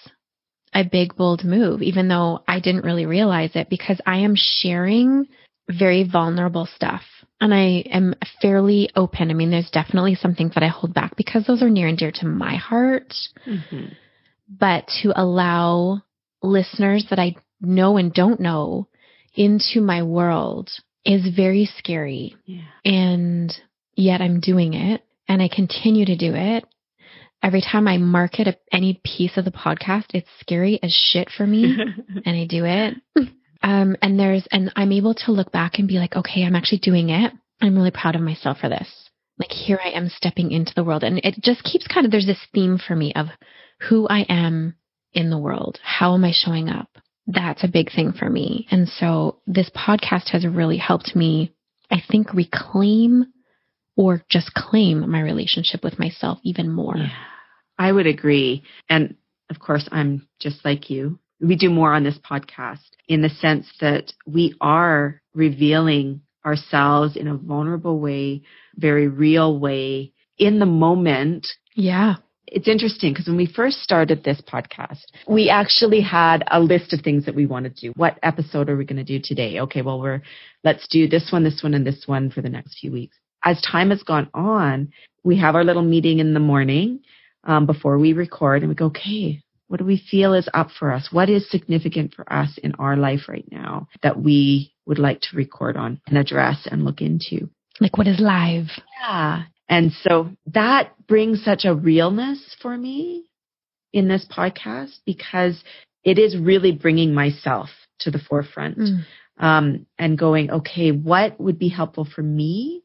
[0.74, 5.28] a big, bold move, even though I didn't really realize it because I am sharing
[5.68, 7.02] very vulnerable stuff
[7.42, 9.30] and I am fairly open.
[9.30, 11.98] I mean, there's definitely some things that I hold back because those are near and
[11.98, 13.14] dear to my heart.
[13.46, 13.86] Mm-hmm.
[14.48, 16.02] But to allow
[16.42, 18.88] listeners that I know and don't know
[19.34, 20.70] into my world
[21.04, 22.36] is very scary.
[22.46, 22.62] Yeah.
[22.84, 23.54] And
[23.96, 26.66] yet I'm doing it and I continue to do it.
[27.44, 31.46] Every time I market a, any piece of the podcast, it's scary as shit for
[31.46, 31.76] me
[32.26, 32.96] and I do it.
[33.66, 36.78] Um, and there's, and I'm able to look back and be like, okay, I'm actually
[36.78, 37.34] doing it.
[37.60, 38.88] I'm really proud of myself for this.
[39.40, 41.04] Like here I am stepping into the world.
[41.04, 43.26] And it just keeps kind of, there's this theme for me of
[43.90, 44.76] who I am
[45.14, 45.80] in the world.
[45.84, 46.90] How am I showing up?
[47.26, 48.68] That's a big thing for me.
[48.70, 51.56] And so this podcast has really helped me,
[51.90, 53.26] I think, reclaim
[53.98, 56.98] or just claim my relationship with myself even more.
[56.98, 57.10] Yeah,
[57.80, 58.62] I would agree.
[58.90, 59.16] And
[59.50, 63.68] of course, I'm just like you we do more on this podcast in the sense
[63.82, 68.44] that we are revealing ourselves in a vulnerable way,
[68.76, 71.48] very real way in the moment.
[71.74, 72.16] Yeah.
[72.48, 77.02] It's interesting because when we first started this podcast, we actually had a list of
[77.02, 77.94] things that we wanted to do.
[77.96, 79.60] What episode are we going to do today?
[79.62, 80.22] Okay, well, we're,
[80.64, 83.18] let's do this one, this one, and this one for the next few weeks.
[83.44, 84.92] As time has gone on,
[85.24, 87.00] we have our little meeting in the morning
[87.44, 90.92] um, before we record and we go, okay, what do we feel is up for
[90.92, 91.10] us?
[91.12, 95.36] What is significant for us in our life right now that we would like to
[95.36, 97.50] record on and address and look into?
[97.80, 98.68] Like what is live?
[99.02, 99.44] Yeah.
[99.68, 103.26] And so that brings such a realness for me
[103.92, 105.64] in this podcast because
[106.04, 107.70] it is really bringing myself
[108.02, 109.04] to the forefront mm.
[109.40, 112.84] um, and going, okay, what would be helpful for me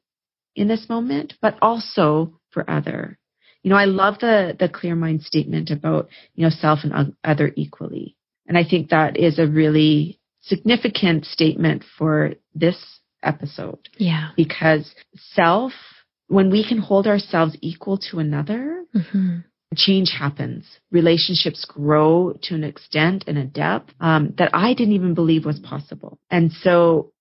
[0.57, 3.19] in this moment, but also for other
[3.63, 7.53] you know, I love the the clear mind statement about you know self and other
[7.57, 13.89] equally, and I think that is a really significant statement for this episode.
[13.99, 15.73] Yeah, because self,
[16.29, 18.85] when we can hold ourselves equal to another.
[18.95, 19.39] Mm-hmm
[19.77, 20.67] change happens.
[20.91, 25.61] Relationships grow to an extent and a depth um, that I didn't even believe was
[25.61, 26.19] possible.
[26.31, 27.13] And so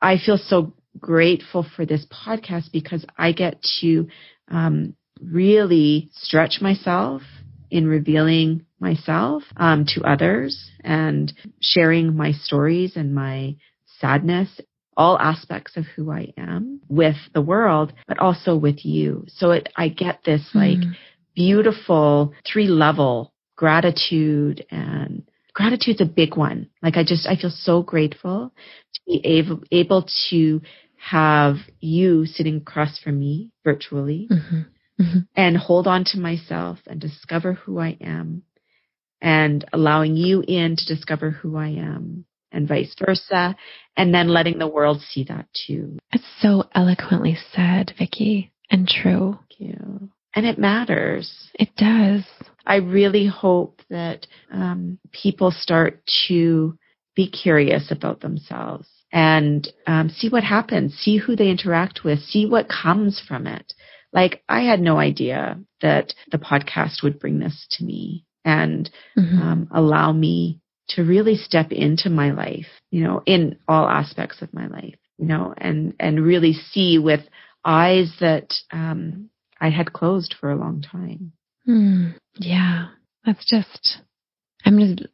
[0.00, 4.08] I feel so grateful for this podcast because I get to
[4.50, 7.22] um, really stretch myself
[7.70, 13.56] in revealing myself um, to others and sharing my stories and my
[14.00, 14.60] sadness
[14.94, 19.24] all aspects of who I am with the world, but also with you.
[19.28, 20.94] So it, I get this like mm
[21.34, 25.22] beautiful three level gratitude and
[25.54, 26.68] gratitude's a big one.
[26.82, 28.52] Like I just, I feel so grateful
[28.94, 30.60] to be able, able to
[30.96, 34.60] have you sitting across from me virtually mm-hmm.
[35.00, 35.20] Mm-hmm.
[35.34, 38.42] and hold on to myself and discover who I am
[39.22, 43.56] and allowing you in to discover who I am and vice versa.
[43.96, 45.98] And then letting the world see that too.
[46.12, 49.38] It's so eloquently said, Vicky, and true.
[49.48, 51.50] Thank you and it matters.
[51.54, 52.24] It does.
[52.66, 56.78] I really hope that um, people start to
[57.14, 62.46] be curious about themselves and um, see what happens, see who they interact with, see
[62.46, 63.74] what comes from it.
[64.12, 69.38] Like I had no idea that the podcast would bring this to me and mm-hmm.
[69.40, 74.52] um, allow me to really step into my life, you know, in all aspects of
[74.52, 77.20] my life, you know, and and really see with
[77.64, 81.32] eyes that um, I had closed for a long time.
[81.68, 82.88] Mm, yeah,
[83.24, 83.98] that's just,
[84.64, 85.06] I'm just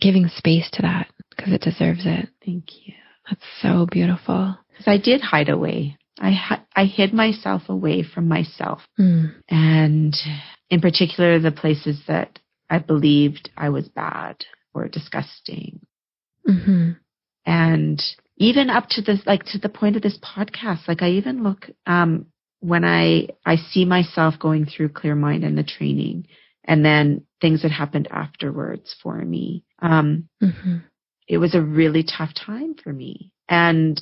[0.00, 2.28] giving space to that because it deserves it.
[2.44, 2.94] Thank you.
[3.28, 4.58] That's so beautiful.
[4.70, 5.96] Because I did hide away.
[6.18, 9.32] I I hid myself away from myself, mm.
[9.48, 10.14] and
[10.70, 12.38] in particular the places that
[12.70, 15.80] I believed I was bad or disgusting.
[16.48, 16.92] Mm-hmm.
[17.46, 18.02] And
[18.36, 21.70] even up to this, like to the point of this podcast, like I even look
[21.86, 22.26] um,
[22.60, 26.26] when I I see myself going through Clear Mind and the training,
[26.64, 30.76] and then things that happened afterwards for me, um, mm-hmm.
[31.28, 34.00] it was a really tough time for me, and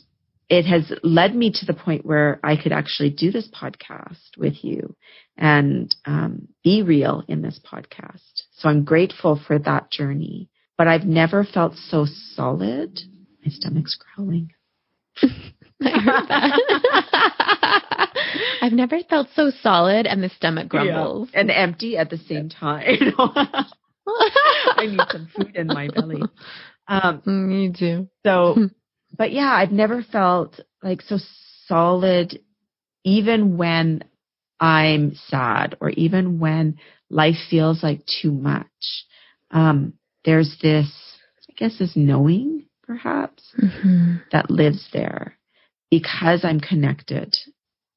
[0.52, 4.62] it has led me to the point where I could actually do this podcast with
[4.62, 4.94] you
[5.38, 8.42] and um, be real in this podcast.
[8.58, 13.00] So I'm grateful for that journey, but I've never felt so solid.
[13.42, 14.50] My stomach's growling.
[15.22, 16.58] I heard that.
[18.60, 21.30] I've never felt so solid and the stomach grumbles.
[21.32, 21.40] Yeah.
[21.40, 22.84] And empty at the same time.
[23.18, 26.20] I need some food in my belly.
[26.88, 28.10] Um, Me too.
[28.26, 28.68] So,
[29.16, 31.18] but yeah, I've never felt like so
[31.66, 32.40] solid,
[33.04, 34.04] even when
[34.60, 36.78] I'm sad or even when
[37.10, 38.66] life feels like too much.
[39.50, 39.94] Um,
[40.24, 40.90] there's this,
[41.50, 44.16] I guess, this knowing perhaps mm-hmm.
[44.30, 45.36] that lives there
[45.90, 47.36] because I'm connected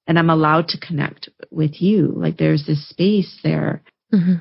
[0.08, 2.14] and I'm allowed to connect with you.
[2.16, 3.84] Like there's this space there.
[4.14, 4.36] Mm-hmm.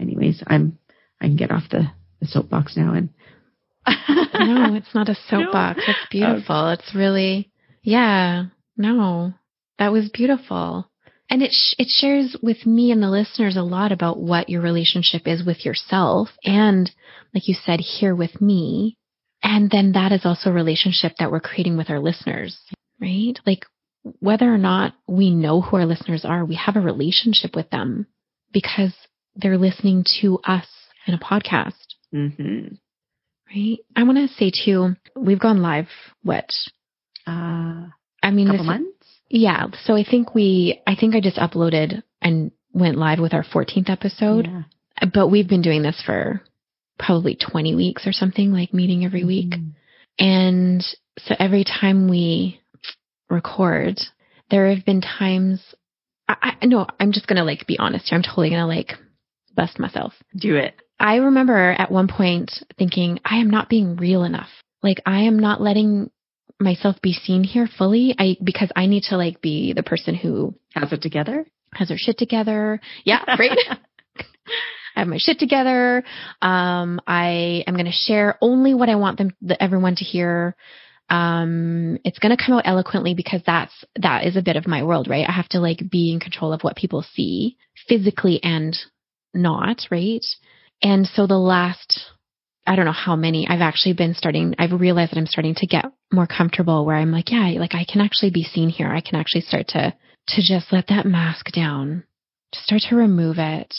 [0.00, 0.78] Anyways, I'm
[1.20, 1.84] I can get off the,
[2.20, 3.10] the soapbox now and
[3.86, 5.78] No, it's not a soapbox.
[5.78, 5.84] No.
[5.88, 6.56] It's beautiful.
[6.56, 6.82] Okay.
[6.82, 7.50] It's really
[7.82, 8.46] yeah.
[8.76, 9.34] No.
[9.78, 10.88] That was beautiful.
[11.28, 14.60] And it sh- it shares with me and the listeners a lot about what your
[14.60, 16.90] relationship is with yourself and
[17.34, 18.98] like you said here with me
[19.42, 22.58] and then that is also a relationship that we're creating with our listeners,
[23.00, 23.34] right?
[23.44, 23.64] Like
[24.20, 28.06] whether or not we know who our listeners are, we have a relationship with them
[28.52, 28.94] because
[29.34, 30.66] they're listening to us
[31.06, 31.72] in a podcast.
[32.14, 32.74] Mm-hmm.
[33.54, 33.78] Right.
[33.94, 35.88] I want to say too, we've gone live,
[36.22, 36.50] what?
[37.26, 37.88] Uh,
[38.22, 39.06] I mean, couple this, months?
[39.28, 39.66] Yeah.
[39.84, 43.90] So I think we, I think I just uploaded and went live with our 14th
[43.90, 45.08] episode, yeah.
[45.12, 46.42] but we've been doing this for
[46.98, 49.50] probably 20 weeks or something, like meeting every week.
[49.50, 50.24] Mm-hmm.
[50.24, 50.84] And
[51.18, 52.60] so every time we
[53.28, 53.98] record,
[54.50, 55.62] there have been times,
[56.28, 58.16] I, I no, I'm just going to like be honest here.
[58.16, 58.92] I'm totally going to like
[59.54, 60.12] bust myself.
[60.36, 60.74] Do it.
[61.02, 64.48] I remember at one point thinking, I am not being real enough.
[64.84, 66.10] Like I am not letting
[66.60, 68.14] myself be seen here fully.
[68.16, 71.44] I, because I need to like be the person who has it together,
[71.74, 72.80] has her shit together.
[73.04, 73.24] Yeah.
[73.38, 73.58] Right.
[74.94, 76.04] I have my shit together.
[76.42, 80.54] Um, I am going to share only what I want them, the, everyone to hear.
[81.08, 84.82] Um, it's going to come out eloquently because that's, that is a bit of my
[84.82, 85.26] world, right?
[85.26, 87.56] I have to like be in control of what people see
[87.88, 88.76] physically and
[89.32, 90.24] not, right?
[90.82, 92.00] And so the last,
[92.66, 95.66] I don't know how many I've actually been starting, I've realized that I'm starting to
[95.66, 98.88] get more comfortable where I'm like, yeah, like I can actually be seen here.
[98.88, 99.94] I can actually start to,
[100.28, 102.04] to just let that mask down
[102.54, 103.74] start to remove it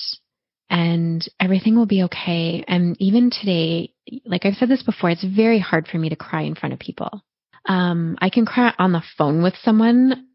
[0.70, 2.64] and everything will be okay.
[2.68, 3.94] And even today,
[4.26, 6.80] like I've said this before, it's very hard for me to cry in front of
[6.80, 7.22] people.
[7.68, 10.28] Um, I can cry on the phone with someone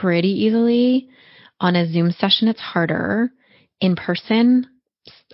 [0.00, 1.08] pretty easily.
[1.60, 3.32] On a Zoom session, it's harder.
[3.80, 4.66] In person,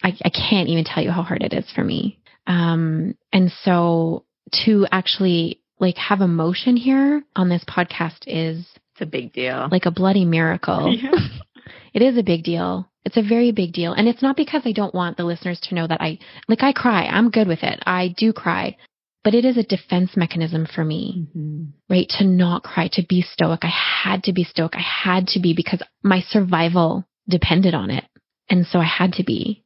[0.02, 2.18] I, I can't even tell you how hard it is for me.
[2.46, 4.24] Um, and so
[4.64, 9.68] to actually like have emotion here on this podcast is it's a big deal.
[9.70, 10.96] Like a bloody miracle.
[11.02, 12.02] Yeah.
[12.02, 12.88] it is a big deal.
[13.04, 13.92] It's a very big deal.
[13.92, 16.18] And it's not because I don't want the listeners to know that I
[16.48, 17.06] like I cry.
[17.06, 17.82] I'm good with it.
[17.86, 18.76] I do cry.
[19.24, 21.64] But it is a defense mechanism for me, mm-hmm.
[21.90, 22.08] right?
[22.18, 23.64] To not cry, to be stoic.
[23.64, 23.72] I
[24.04, 24.74] had to be stoic.
[24.76, 28.04] I had to be because my survival depended on it.
[28.48, 29.64] And so I had to be.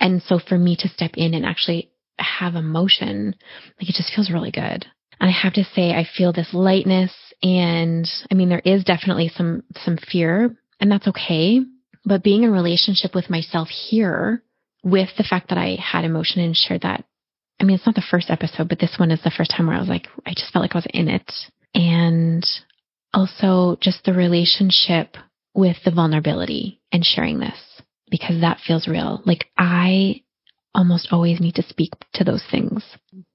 [0.00, 3.36] And so for me to step in and actually have emotion,
[3.78, 4.86] like it just feels really good.
[5.20, 9.28] And I have to say, I feel this lightness and I mean, there is definitely
[9.28, 11.60] some, some fear and that's okay.
[12.04, 14.42] But being in relationship with myself here
[14.82, 17.04] with the fact that I had emotion and shared that.
[17.60, 19.76] I mean, it's not the first episode, but this one is the first time where
[19.76, 21.30] I was like, I just felt like I was in it.
[21.74, 22.42] And
[23.12, 25.16] also just the relationship
[25.52, 27.69] with the vulnerability and sharing this
[28.10, 29.22] because that feels real.
[29.24, 30.22] Like I
[30.74, 32.84] almost always need to speak to those things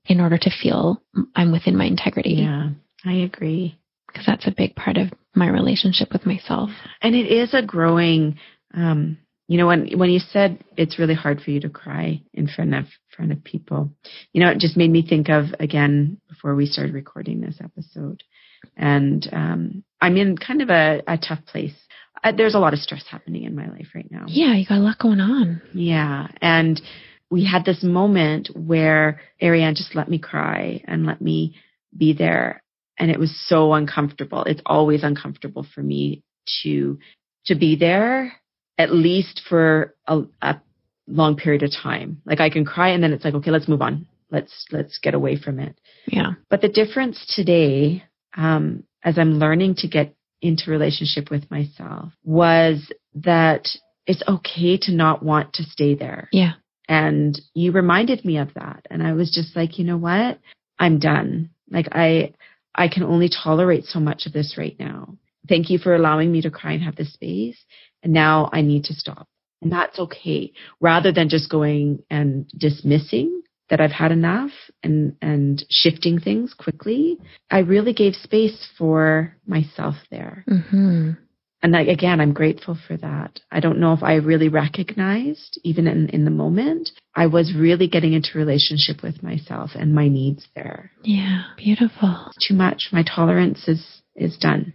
[0.06, 1.02] in order to feel
[1.36, 2.36] I'm within my integrity.
[2.42, 2.70] Yeah,
[3.04, 3.78] I agree.
[4.08, 6.70] Because that's a big part of my relationship with myself.
[7.02, 8.40] And it is a growing,
[8.74, 9.18] um,
[9.48, 12.74] you know, when when you said it's really hard for you to cry in front
[12.74, 13.92] of front of people,
[14.32, 18.24] you know, it just made me think of again before we started recording this episode,
[18.76, 21.76] and um, I'm in kind of a, a tough place.
[22.26, 24.26] Uh, there's a lot of stress happening in my life right now.
[24.28, 25.62] Yeah, you got a lot going on.
[25.74, 26.82] Yeah, and
[27.30, 31.56] we had this moment where Ariane just let me cry and let me
[31.96, 32.64] be there.
[32.98, 34.44] And it was so uncomfortable.
[34.46, 36.24] It's always uncomfortable for me
[36.64, 36.98] to,
[37.46, 38.34] to be there
[38.78, 40.62] at least for a, a
[41.08, 42.22] long period of time.
[42.26, 44.08] Like I can cry and then it's like, okay, let's move on.
[44.32, 45.80] Let's, let's get away from it.
[46.08, 46.34] Yeah.
[46.50, 48.04] But the difference today,
[48.36, 50.16] um, as I'm learning to get
[50.46, 53.68] into relationship with myself was that
[54.06, 56.30] it's okay to not want to stay there.
[56.32, 56.54] Yeah.
[56.88, 58.86] And you reminded me of that.
[58.90, 60.40] And I was just like, you know what?
[60.78, 61.50] I'm done.
[61.70, 62.34] Like I,
[62.76, 65.18] I can only tolerate so much of this right now.
[65.48, 67.58] Thank you for allowing me to cry and have this space.
[68.04, 69.28] And now I need to stop.
[69.62, 70.54] And that's okay.
[70.80, 74.52] Rather than just going and dismissing that I've had enough
[74.84, 77.18] and, and shifting things quickly,
[77.50, 80.46] I really gave space for myself there.
[80.50, 81.12] Mm-hmm.
[81.64, 83.40] And I, again, I'm grateful for that.
[83.52, 87.88] I don't know if I really recognized, even in, in the moment, I was really
[87.88, 90.92] getting into relationship with myself and my needs there.
[91.02, 92.32] Yeah, beautiful.
[92.48, 92.90] Too much.
[92.92, 93.84] My tolerance is
[94.16, 94.74] is done.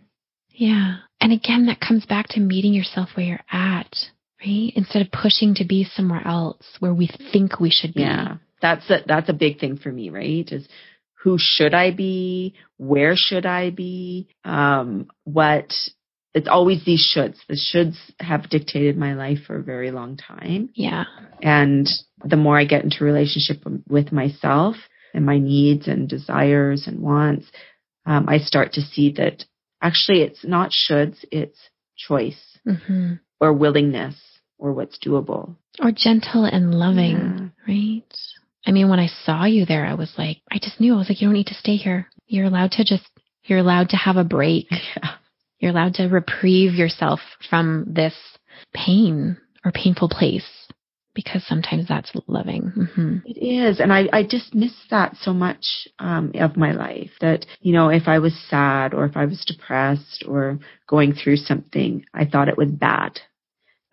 [0.49, 0.97] Yeah.
[1.20, 3.95] And again, that comes back to meeting yourself where you're at,
[4.45, 4.72] right?
[4.74, 8.03] Instead of pushing to be somewhere else where we think we should be.
[8.03, 8.38] Yeah.
[8.61, 10.50] That's a, that's a big thing for me, right?
[10.50, 10.68] Is
[11.22, 12.54] who should I be?
[12.76, 14.28] Where should I be?
[14.44, 15.72] Um, what
[16.32, 17.38] it's always these shoulds.
[17.48, 20.70] The shoulds have dictated my life for a very long time.
[20.74, 21.04] Yeah.
[21.42, 21.88] And
[22.24, 24.76] the more I get into relationship with myself
[25.12, 27.46] and my needs and desires and wants,
[28.06, 29.44] um, I start to see that
[29.82, 31.58] actually it's not shoulds, it's
[31.96, 33.14] choice mm-hmm.
[33.40, 34.16] or willingness
[34.58, 35.56] or what's doable.
[35.82, 37.74] Or gentle and loving, yeah.
[37.74, 38.14] right?
[38.66, 40.94] I mean, when I saw you there, I was like, I just knew.
[40.94, 42.08] I was like, you don't need to stay here.
[42.26, 43.08] You're allowed to just,
[43.44, 44.66] you're allowed to have a break.
[44.96, 45.12] Yeah.
[45.58, 48.14] You're allowed to reprieve yourself from this
[48.72, 50.48] pain or painful place
[51.14, 52.72] because sometimes that's loving.
[52.76, 53.16] Mm-hmm.
[53.26, 53.80] It is.
[53.80, 57.88] And I, I just miss that so much um, of my life that, you know,
[57.88, 60.58] if I was sad or if I was depressed or
[60.88, 63.20] going through something, I thought it was bad.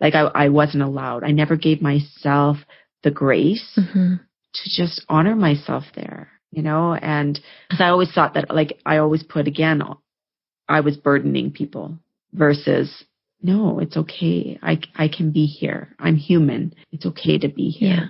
[0.00, 1.24] Like I, I wasn't allowed.
[1.24, 2.56] I never gave myself
[3.02, 4.14] the grace mm-hmm.
[4.54, 7.38] To just honor myself there, you know, and
[7.68, 9.82] because I always thought that, like, I always put again
[10.68, 11.98] I was burdening people
[12.32, 13.04] versus
[13.40, 14.58] no, it's okay.
[14.62, 15.94] I, I can be here.
[15.98, 16.74] I'm human.
[16.92, 18.06] It's okay to be here yeah.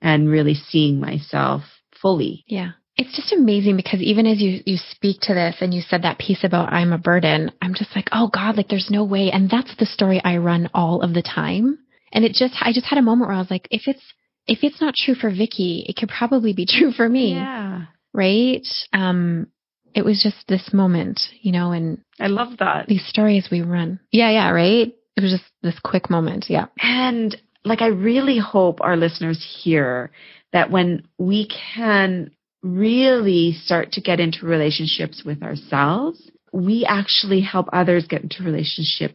[0.00, 1.62] and really seeing myself
[2.00, 2.44] fully.
[2.46, 2.72] Yeah.
[2.96, 6.18] It's just amazing because even as you, you speak to this and you said that
[6.18, 9.30] piece about I'm a burden, I'm just like, oh God, like there's no way.
[9.30, 11.78] And that's the story I run all of the time.
[12.12, 14.02] And it just, I just had a moment where I was like, if it's,
[14.46, 17.34] if it's not true for Vicky, it could probably be true for me.
[17.34, 17.86] Yeah.
[18.12, 18.66] Right.
[18.92, 19.48] Um,
[19.94, 22.86] it was just this moment, you know, and I love that.
[22.86, 24.00] These stories we run.
[24.12, 24.94] Yeah, yeah, right?
[25.16, 26.46] It was just this quick moment.
[26.48, 26.66] Yeah.
[26.80, 30.10] And like, I really hope our listeners hear
[30.52, 32.30] that when we can
[32.62, 39.14] really start to get into relationships with ourselves, we actually help others get into relationships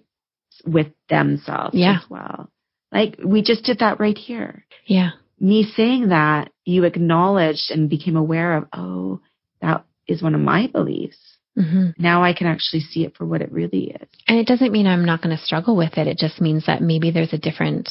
[0.66, 1.98] with themselves yeah.
[1.98, 2.50] as well.
[2.96, 4.66] Like we just did that right here.
[4.86, 5.12] Yeah.
[5.39, 9.20] Me saying that, you acknowledged and became aware of, oh,
[9.62, 11.18] that is one of my beliefs.
[11.58, 14.08] hmm Now I can actually see it for what it really is.
[14.28, 16.08] And it doesn't mean I'm not going to struggle with it.
[16.08, 17.89] It just means that maybe there's a different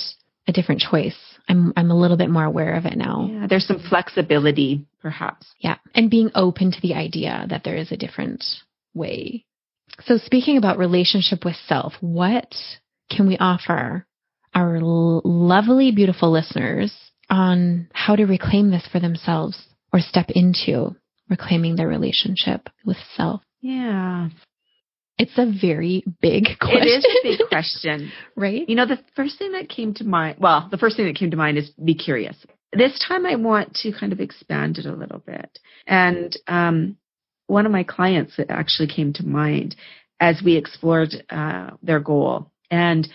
[0.49, 1.17] a different choice.
[1.49, 3.29] I'm I'm a little bit more aware of it now.
[3.31, 5.47] Yeah, there's some flexibility, perhaps.
[5.59, 5.77] Yeah.
[5.95, 8.43] And being open to the idea that there is a different
[8.95, 9.45] way.
[10.07, 12.55] So speaking about relationship with self, what
[13.11, 14.07] can we offer
[14.55, 16.95] our lovely, beautiful listeners
[17.31, 19.59] on how to reclaim this for themselves
[19.93, 20.95] or step into
[21.29, 23.43] reclaiming their relationship with self?
[23.61, 24.29] Yeah.
[25.19, 26.83] It's a very big question.
[26.83, 28.13] It is a big question.
[28.37, 28.69] right?
[28.69, 31.31] You know, the first thing that came to mind, well, the first thing that came
[31.31, 32.37] to mind is be curious.
[32.73, 35.59] This time I want to kind of expand it a little bit.
[35.87, 36.97] And um,
[37.47, 39.77] one of my clients actually came to mind
[40.19, 42.51] as we explored uh, their goal.
[42.71, 43.09] And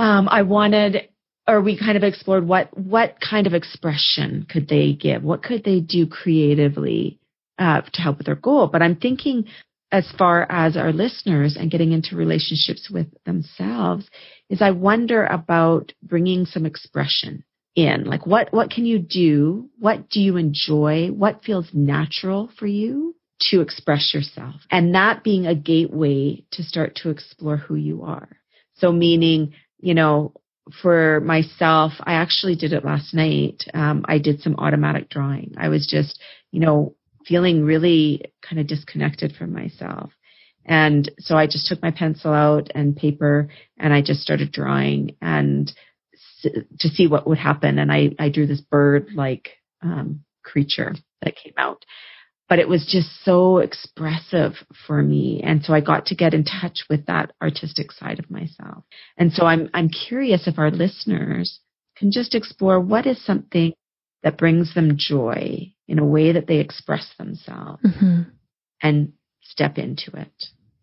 [0.00, 1.10] um, I wanted,
[1.46, 5.22] or we kind of explored what, what kind of expression could they give?
[5.22, 7.20] What could they do creatively
[7.58, 8.66] uh, to help with their goal?
[8.68, 9.44] But I'm thinking
[9.92, 14.08] as far as our listeners and getting into relationships with themselves
[14.48, 17.44] is I wonder about bringing some expression
[17.76, 18.04] in.
[18.04, 19.68] Like what, what can you do?
[19.78, 21.08] What do you enjoy?
[21.08, 23.16] What feels natural for you
[23.50, 24.54] to express yourself?
[24.70, 28.30] And that being a gateway to start to explore who you are.
[28.76, 30.34] So meaning, you know,
[30.82, 33.64] for myself, I actually did it last night.
[33.74, 35.54] Um, I did some automatic drawing.
[35.58, 36.20] I was just,
[36.52, 36.94] you know,
[37.26, 40.12] feeling really kind of disconnected from myself.
[40.64, 45.16] And so I just took my pencil out and paper and I just started drawing
[45.20, 45.72] and
[46.44, 47.78] s- to see what would happen.
[47.78, 49.50] And I, I drew this bird like
[49.82, 51.84] um, creature that came out.
[52.50, 54.54] But it was just so expressive
[54.86, 55.40] for me.
[55.42, 58.84] And so I got to get in touch with that artistic side of myself.
[59.16, 61.60] And so I'm, I'm curious if our listeners
[61.96, 63.72] can just explore what is something
[64.22, 68.22] that brings them joy in a way that they express themselves hmm
[68.82, 70.32] and step into it.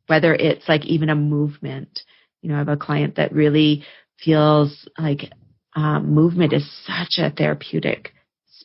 [0.07, 2.01] Whether it's like even a movement.
[2.41, 3.84] You know, I have a client that really
[4.24, 5.32] feels like
[5.76, 8.13] um, movement is such a therapeutic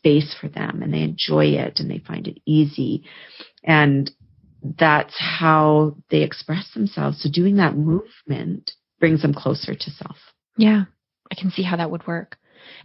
[0.03, 3.05] space for them and they enjoy it and they find it easy.
[3.63, 4.11] And
[4.63, 7.23] that's how they express themselves.
[7.23, 10.17] So doing that movement brings them closer to self.
[10.57, 10.85] Yeah,
[11.31, 12.37] I can see how that would work.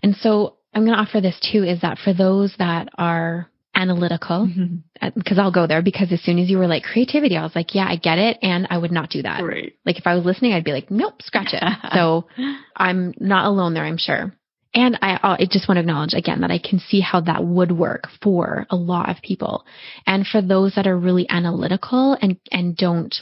[0.03, 4.47] And so I'm going to offer this too is that for those that are analytical,
[4.47, 4.77] mm-hmm.
[5.01, 7.55] uh, because I'll go there because as soon as you were like creativity, I was
[7.55, 8.37] like, yeah, I get it.
[8.41, 9.43] And I would not do that.
[9.43, 9.73] Right.
[9.85, 11.63] Like if I was listening, I'd be like, nope, scratch it.
[11.93, 12.27] so
[12.75, 14.33] I'm not alone there, I'm sure.
[14.77, 17.43] And I, oh, I just want to acknowledge again that I can see how that
[17.43, 19.65] would work for a lot of people.
[20.05, 23.13] And for those that are really analytical and, and don't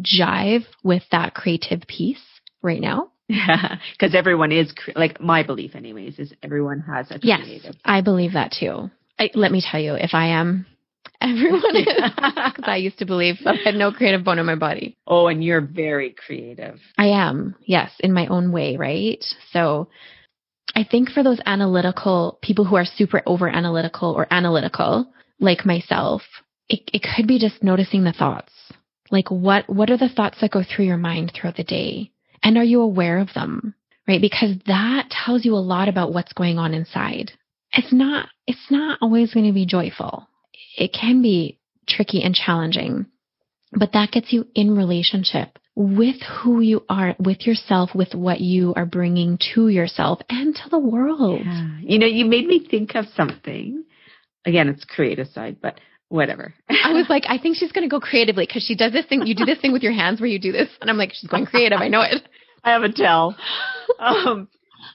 [0.00, 2.24] jive with that creative piece
[2.62, 3.10] right now.
[3.26, 7.74] Yeah, because everyone is like my belief, anyways, is everyone has a Yes, creative.
[7.82, 8.90] I believe that too.
[9.18, 10.66] I, let me tell you, if I am,
[11.22, 11.86] everyone is.
[12.16, 14.94] Because I used to believe that I had no creative bone in my body.
[15.06, 16.78] Oh, and you're very creative.
[16.98, 19.24] I am, yes, in my own way, right?
[19.52, 19.88] So
[20.74, 26.22] I think for those analytical people who are super over analytical or analytical, like myself,
[26.68, 28.52] it, it could be just noticing the thoughts.
[29.10, 32.10] Like what, what are the thoughts that go through your mind throughout the day?
[32.42, 33.74] And are you aware of them?
[34.08, 34.20] Right?
[34.20, 37.32] Because that tells you a lot about what's going on inside.
[37.72, 40.28] It's not, it's not always going to be joyful.
[40.76, 41.58] It can be
[41.88, 43.06] tricky and challenging,
[43.72, 48.72] but that gets you in relationship with who you are, with yourself, with what you
[48.76, 51.42] are bringing to yourself and to the world.
[51.44, 51.78] Yeah.
[51.80, 53.84] You know, you made me think of something.
[54.46, 56.54] Again, it's creative side, but whatever.
[56.68, 59.26] I was like, I think she's going to go creatively because she does this thing.
[59.26, 60.68] You do this thing with your hands where you do this.
[60.80, 61.80] And I'm like, she's going creative.
[61.80, 62.22] I know it.
[62.64, 63.36] I have a tell.
[63.98, 64.48] Um,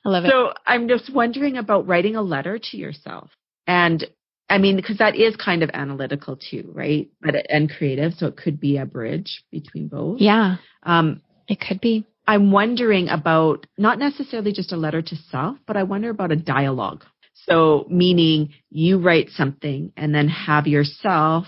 [0.04, 0.32] I love it.
[0.32, 3.30] so I'm just wondering about writing a letter to yourself.
[3.66, 4.06] And
[4.50, 7.10] I mean, because that is kind of analytical too, right?
[7.22, 10.20] But and creative, so it could be a bridge between both.
[10.20, 12.06] yeah, Um, it could be.
[12.28, 16.36] I'm wondering about not necessarily just a letter to self, but I wonder about a
[16.36, 17.04] dialogue.
[17.34, 21.46] So, meaning you write something and then have yourself,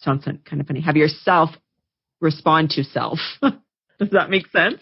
[0.00, 1.50] sounds kind of funny, have yourself
[2.20, 3.18] respond to self.
[3.42, 4.80] Does that make sense?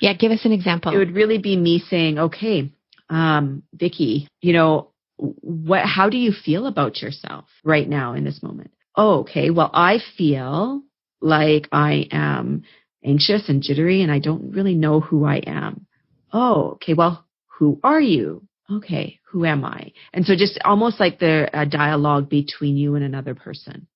[0.00, 0.92] Yeah, give us an example.
[0.94, 2.72] It would really be me saying, okay,
[3.08, 8.42] um, Vicky, you know, what, how do you feel about yourself right now in this
[8.42, 8.70] moment?
[8.96, 9.50] Oh, okay.
[9.50, 10.82] Well, I feel
[11.20, 12.62] like I am
[13.04, 15.86] anxious and jittery and I don't really know who I am.
[16.32, 16.94] Oh, okay.
[16.94, 18.42] Well, who are you?
[18.70, 19.18] Okay.
[19.30, 19.92] Who am I?
[20.12, 23.86] And so just almost like the a dialogue between you and another person.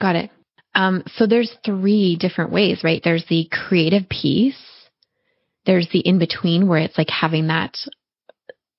[0.00, 0.30] Got it.
[0.74, 3.00] Um, so there's three different ways, right?
[3.02, 4.58] There's the creative piece.
[5.66, 7.76] There's the in between where it's like having that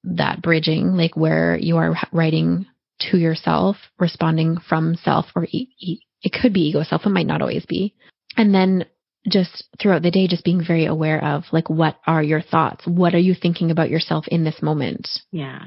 [0.05, 2.65] that bridging, like where you are writing
[3.11, 7.05] to yourself, responding from self, or e- e- it could be ego self.
[7.05, 7.93] It might not always be.
[8.37, 8.85] And then
[9.27, 12.85] just throughout the day, just being very aware of like, what are your thoughts?
[12.85, 15.09] What are you thinking about yourself in this moment?
[15.31, 15.63] Yeah.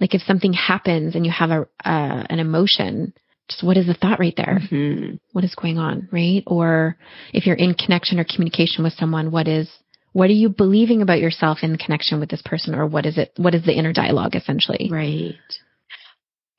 [0.00, 3.14] Like if something happens and you have a, uh, an emotion,
[3.48, 4.60] just what is the thought right there?
[4.70, 5.16] Mm-hmm.
[5.32, 6.42] What is going on, right?
[6.46, 6.96] Or
[7.32, 9.68] if you're in connection or communication with someone, what is,
[10.12, 12.74] what are you believing about yourself in connection with this person?
[12.74, 14.88] Or what is it, what is the inner dialogue essentially?
[14.90, 15.34] Right.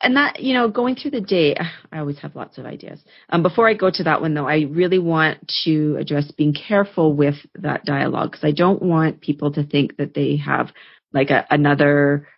[0.02, 1.58] And that, you know, going through the day,
[1.92, 3.02] I always have lots of ideas.
[3.30, 7.14] Um, before I go to that one though, I really want to address being careful
[7.14, 10.72] with that dialogue because I don't want people to think that they have
[11.12, 12.30] like a, another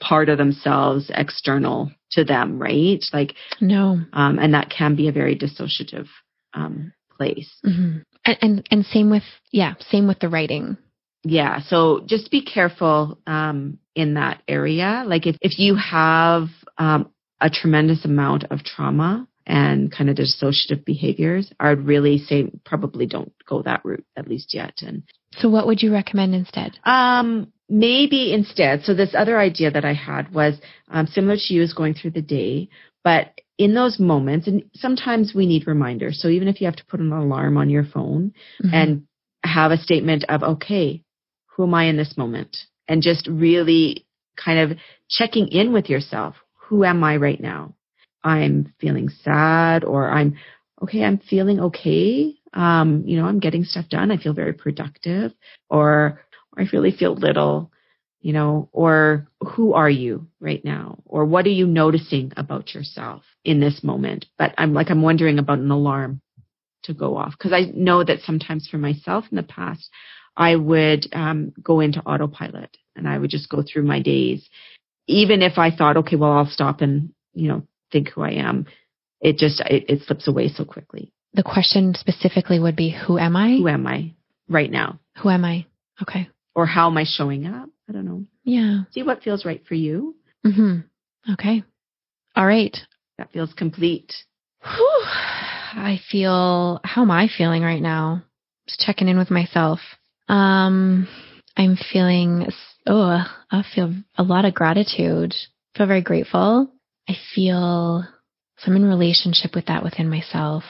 [0.00, 3.04] part of themselves external to them, right?
[3.12, 4.00] Like, no.
[4.14, 6.06] Um, and that can be a very dissociative,
[6.54, 7.54] um, place.
[7.66, 7.98] Mm-hmm.
[8.30, 10.76] And, and, and same with, yeah, same with the writing.
[11.22, 11.60] Yeah.
[11.60, 15.04] So just be careful, um, in that area.
[15.06, 17.10] Like if, if you have, um,
[17.40, 23.06] a tremendous amount of trauma and kind of dissociative behaviors, I would really say probably
[23.06, 24.74] don't go that route at least yet.
[24.82, 25.02] And
[25.38, 26.78] so, what would you recommend instead?
[26.84, 28.82] Um, maybe instead.
[28.84, 30.54] So this other idea that I had was
[30.88, 32.68] um, similar to you as going through the day,
[33.02, 36.18] but in those moments, and sometimes we need reminders.
[36.22, 38.32] So even if you have to put an alarm on your phone
[38.64, 38.74] mm-hmm.
[38.74, 39.02] and
[39.44, 41.04] have a statement of, okay,
[41.44, 42.56] who am I in this moment?
[42.88, 44.06] And just really
[44.42, 44.78] kind of
[45.10, 46.36] checking in with yourself.
[46.68, 47.74] Who am I right now?
[48.24, 50.36] I'm feeling sad or I'm
[50.82, 52.36] okay, I'm feeling okay.
[52.54, 54.10] Um, you know, I'm getting stuff done.
[54.10, 55.32] I feel very productive
[55.68, 56.22] or
[56.56, 57.72] I really feel little,
[58.20, 61.02] you know, or who are you right now?
[61.06, 64.26] Or what are you noticing about yourself in this moment?
[64.38, 66.20] But I'm like, I'm wondering about an alarm
[66.84, 69.88] to go off because I know that sometimes for myself in the past,
[70.36, 74.48] I would um, go into autopilot and I would just go through my days.
[75.06, 78.66] Even if I thought, okay, well, I'll stop and, you know, think who I am,
[79.20, 81.12] it just, it, it slips away so quickly.
[81.34, 83.56] The question specifically would be, who am I?
[83.56, 84.14] Who am I
[84.48, 85.00] right now?
[85.22, 85.66] Who am I?
[86.02, 87.68] Okay or how am I showing up?
[87.90, 88.24] I don't know.
[88.44, 88.82] Yeah.
[88.92, 90.14] See what feels right for you.
[90.46, 91.32] Mm-hmm.
[91.32, 91.64] Okay.
[92.36, 92.76] All right.
[93.18, 94.14] That feels complete.
[94.62, 95.02] Whew.
[95.04, 98.22] I feel, how am I feeling right now?
[98.68, 99.80] Just checking in with myself.
[100.28, 101.08] Um,
[101.56, 102.46] I'm feeling,
[102.86, 105.34] oh, I feel a lot of gratitude.
[105.74, 106.70] I feel very grateful.
[107.08, 108.04] I feel,
[108.58, 110.62] so I'm in relationship with that within myself.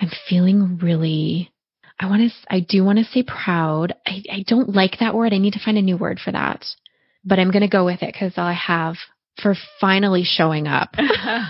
[0.00, 1.50] I'm feeling really
[1.98, 3.94] I want to, I do want to say proud.
[4.06, 5.32] I, I don't like that word.
[5.32, 6.64] I need to find a new word for that,
[7.24, 8.96] but I'm going to go with it because I have
[9.42, 10.94] for finally showing up,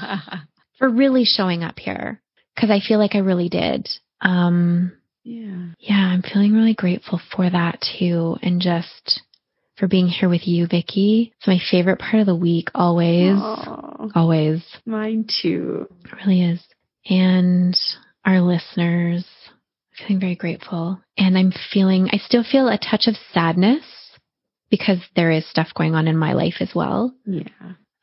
[0.79, 2.21] for really showing up here
[2.55, 3.89] because I feel like I really did.
[4.21, 4.93] Um,
[5.23, 5.69] yeah.
[5.79, 8.37] Yeah, I'm feeling really grateful for that too.
[8.43, 9.23] And just
[9.77, 11.33] for being here with you, Vicky.
[11.37, 13.35] It's my favorite part of the week, always.
[13.35, 14.11] Aww.
[14.15, 14.65] Always.
[14.87, 15.89] Mine too.
[16.05, 16.61] It really is.
[17.07, 17.77] And
[18.25, 19.27] our listeners,
[19.97, 21.01] feeling very grateful.
[21.17, 23.85] And I'm feeling, I still feel a touch of sadness
[24.71, 27.15] because there is stuff going on in my life as well.
[27.25, 27.49] Yeah.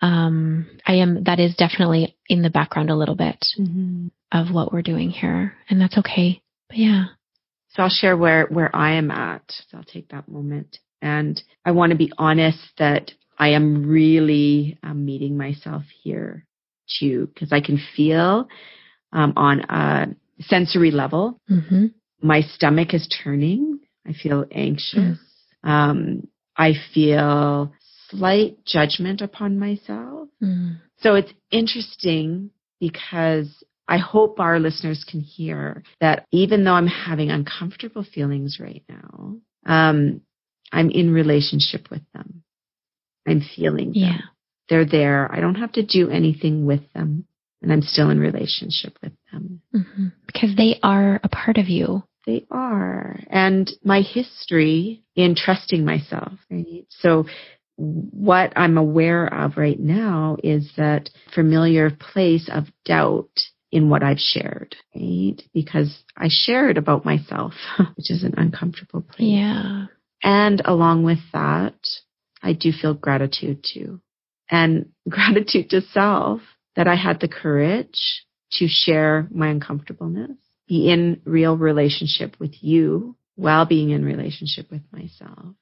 [0.01, 4.07] Um, I am, that is definitely in the background a little bit mm-hmm.
[4.31, 5.53] of what we're doing here.
[5.69, 6.41] And that's okay.
[6.69, 7.05] But yeah.
[7.69, 9.43] So I'll share where, where I am at.
[9.69, 10.77] So I'll take that moment.
[11.01, 16.45] And I want to be honest that I am really um, meeting myself here
[16.99, 18.47] too, because I can feel
[19.13, 21.39] um, on a sensory level.
[21.49, 21.87] Mm-hmm.
[22.21, 23.79] My stomach is turning.
[24.07, 25.17] I feel anxious.
[25.63, 25.69] Mm.
[25.69, 26.27] Um,
[26.57, 27.73] I feel
[28.09, 30.29] slight judgment upon myself.
[30.41, 30.77] Mm.
[30.99, 37.29] So it's interesting because I hope our listeners can hear that even though I'm having
[37.29, 40.21] uncomfortable feelings right now, um,
[40.71, 42.43] I'm in relationship with them.
[43.27, 43.95] I'm feeling them.
[43.95, 44.21] Yeah.
[44.69, 45.29] They're there.
[45.31, 47.25] I don't have to do anything with them
[47.61, 49.61] and I'm still in relationship with them.
[49.73, 50.07] Mm-hmm.
[50.25, 52.03] Because they are a part of you.
[52.25, 53.19] They are.
[53.29, 56.85] And my history in trusting myself, right?
[56.89, 57.25] So
[57.77, 63.31] what I'm aware of right now is that familiar place of doubt
[63.71, 65.41] in what I've shared, right?
[65.53, 67.53] Because I shared about myself,
[67.95, 69.29] which is an uncomfortable place.
[69.29, 69.85] Yeah.
[70.23, 71.75] And along with that,
[72.43, 74.01] I do feel gratitude too.
[74.49, 76.41] And gratitude to self
[76.75, 83.15] that I had the courage to share my uncomfortableness, be in real relationship with you
[83.35, 85.55] while being in relationship with myself.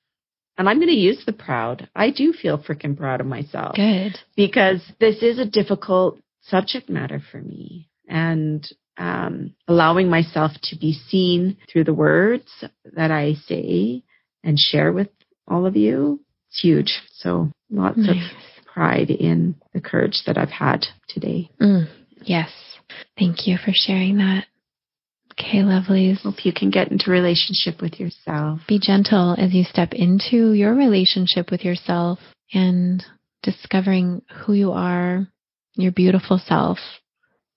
[0.57, 1.87] And I'm going to use the proud.
[1.95, 3.75] I do feel freaking proud of myself.
[3.75, 4.17] Good.
[4.35, 7.89] Because this is a difficult subject matter for me.
[8.09, 12.47] And um, allowing myself to be seen through the words
[12.93, 14.03] that I say
[14.43, 15.07] and share with
[15.47, 16.99] all of you, it's huge.
[17.13, 18.09] So lots nice.
[18.09, 18.37] of
[18.79, 21.49] pride in the courage that I've had today.
[21.61, 21.89] Mm,
[22.23, 22.49] yes.
[23.17, 24.45] Thank you for sharing that.
[25.33, 26.21] Okay, lovelies.
[26.21, 28.61] Hope you can get into relationship with yourself.
[28.69, 32.19] Be gentle as you step into your relationship with yourself
[32.53, 33.03] and
[33.43, 35.27] discovering who you are,
[35.75, 36.77] your beautiful self.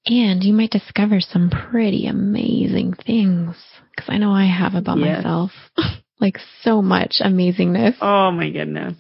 [0.07, 3.55] And you might discover some pretty amazing things
[3.95, 5.19] because I know I have about yes.
[5.19, 5.53] myself.
[6.21, 7.95] like so much amazingness.
[8.01, 8.97] Oh my goodness.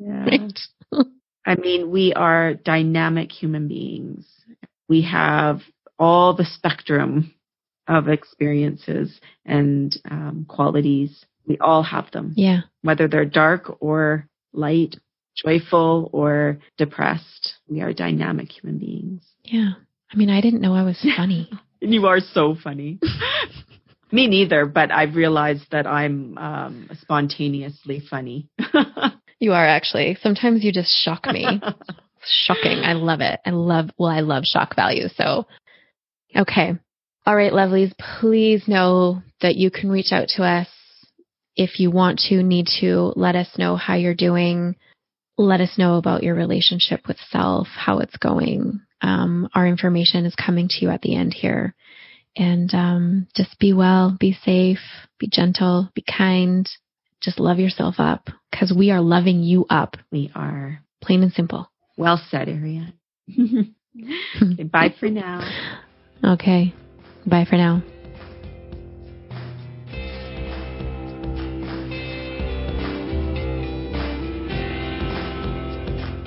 [0.00, 0.24] Yeah.
[0.24, 0.58] Right?
[1.50, 4.24] I mean, we are dynamic human beings.
[4.88, 5.62] We have
[5.98, 7.34] all the spectrum
[7.88, 11.24] of experiences and um, qualities.
[11.48, 12.34] We all have them.
[12.36, 12.60] Yeah.
[12.82, 14.94] Whether they're dark or light,
[15.34, 19.24] joyful or depressed, we are dynamic human beings.
[19.42, 19.72] Yeah.
[20.12, 21.50] I mean, I didn't know I was funny.
[21.80, 23.00] you are so funny.
[24.12, 28.48] Me neither, but I've realized that I'm um, spontaneously funny.
[29.40, 30.16] you are actually.
[30.22, 31.44] Sometimes you just shock me.
[32.44, 32.80] Shocking.
[32.84, 33.40] I love it.
[33.46, 35.08] I love, well, I love shock value.
[35.16, 35.46] So,
[36.36, 36.74] okay.
[37.26, 40.68] All right, lovelies, please know that you can reach out to us
[41.56, 43.12] if you want to, need to.
[43.16, 44.76] Let us know how you're doing.
[45.38, 48.80] Let us know about your relationship with self, how it's going.
[49.00, 51.74] Um, our information is coming to you at the end here.
[52.36, 54.78] And um, just be well, be safe,
[55.18, 56.68] be gentle, be kind.
[57.20, 59.96] Just love yourself up because we are loving you up.
[60.10, 60.80] We are.
[61.02, 61.70] Plain and simple.
[61.96, 62.94] Well said, Ariane.
[64.42, 65.48] okay, bye for now.
[66.24, 66.74] Okay.
[67.26, 67.82] Bye for now.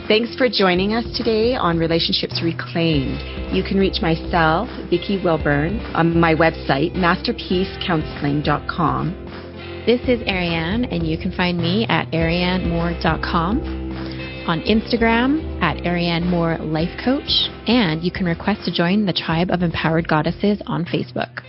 [0.07, 3.55] Thanks for joining us today on Relationships Reclaimed.
[3.55, 9.22] You can reach myself, Vicky Wilburn, on my website, masterpiececounseling.com.
[9.85, 13.59] This is Ariane, and you can find me at arianemore.com,
[14.47, 19.51] on Instagram at Ariane Moore Life Coach, and you can request to join the Tribe
[19.51, 21.43] of Empowered Goddesses on Facebook.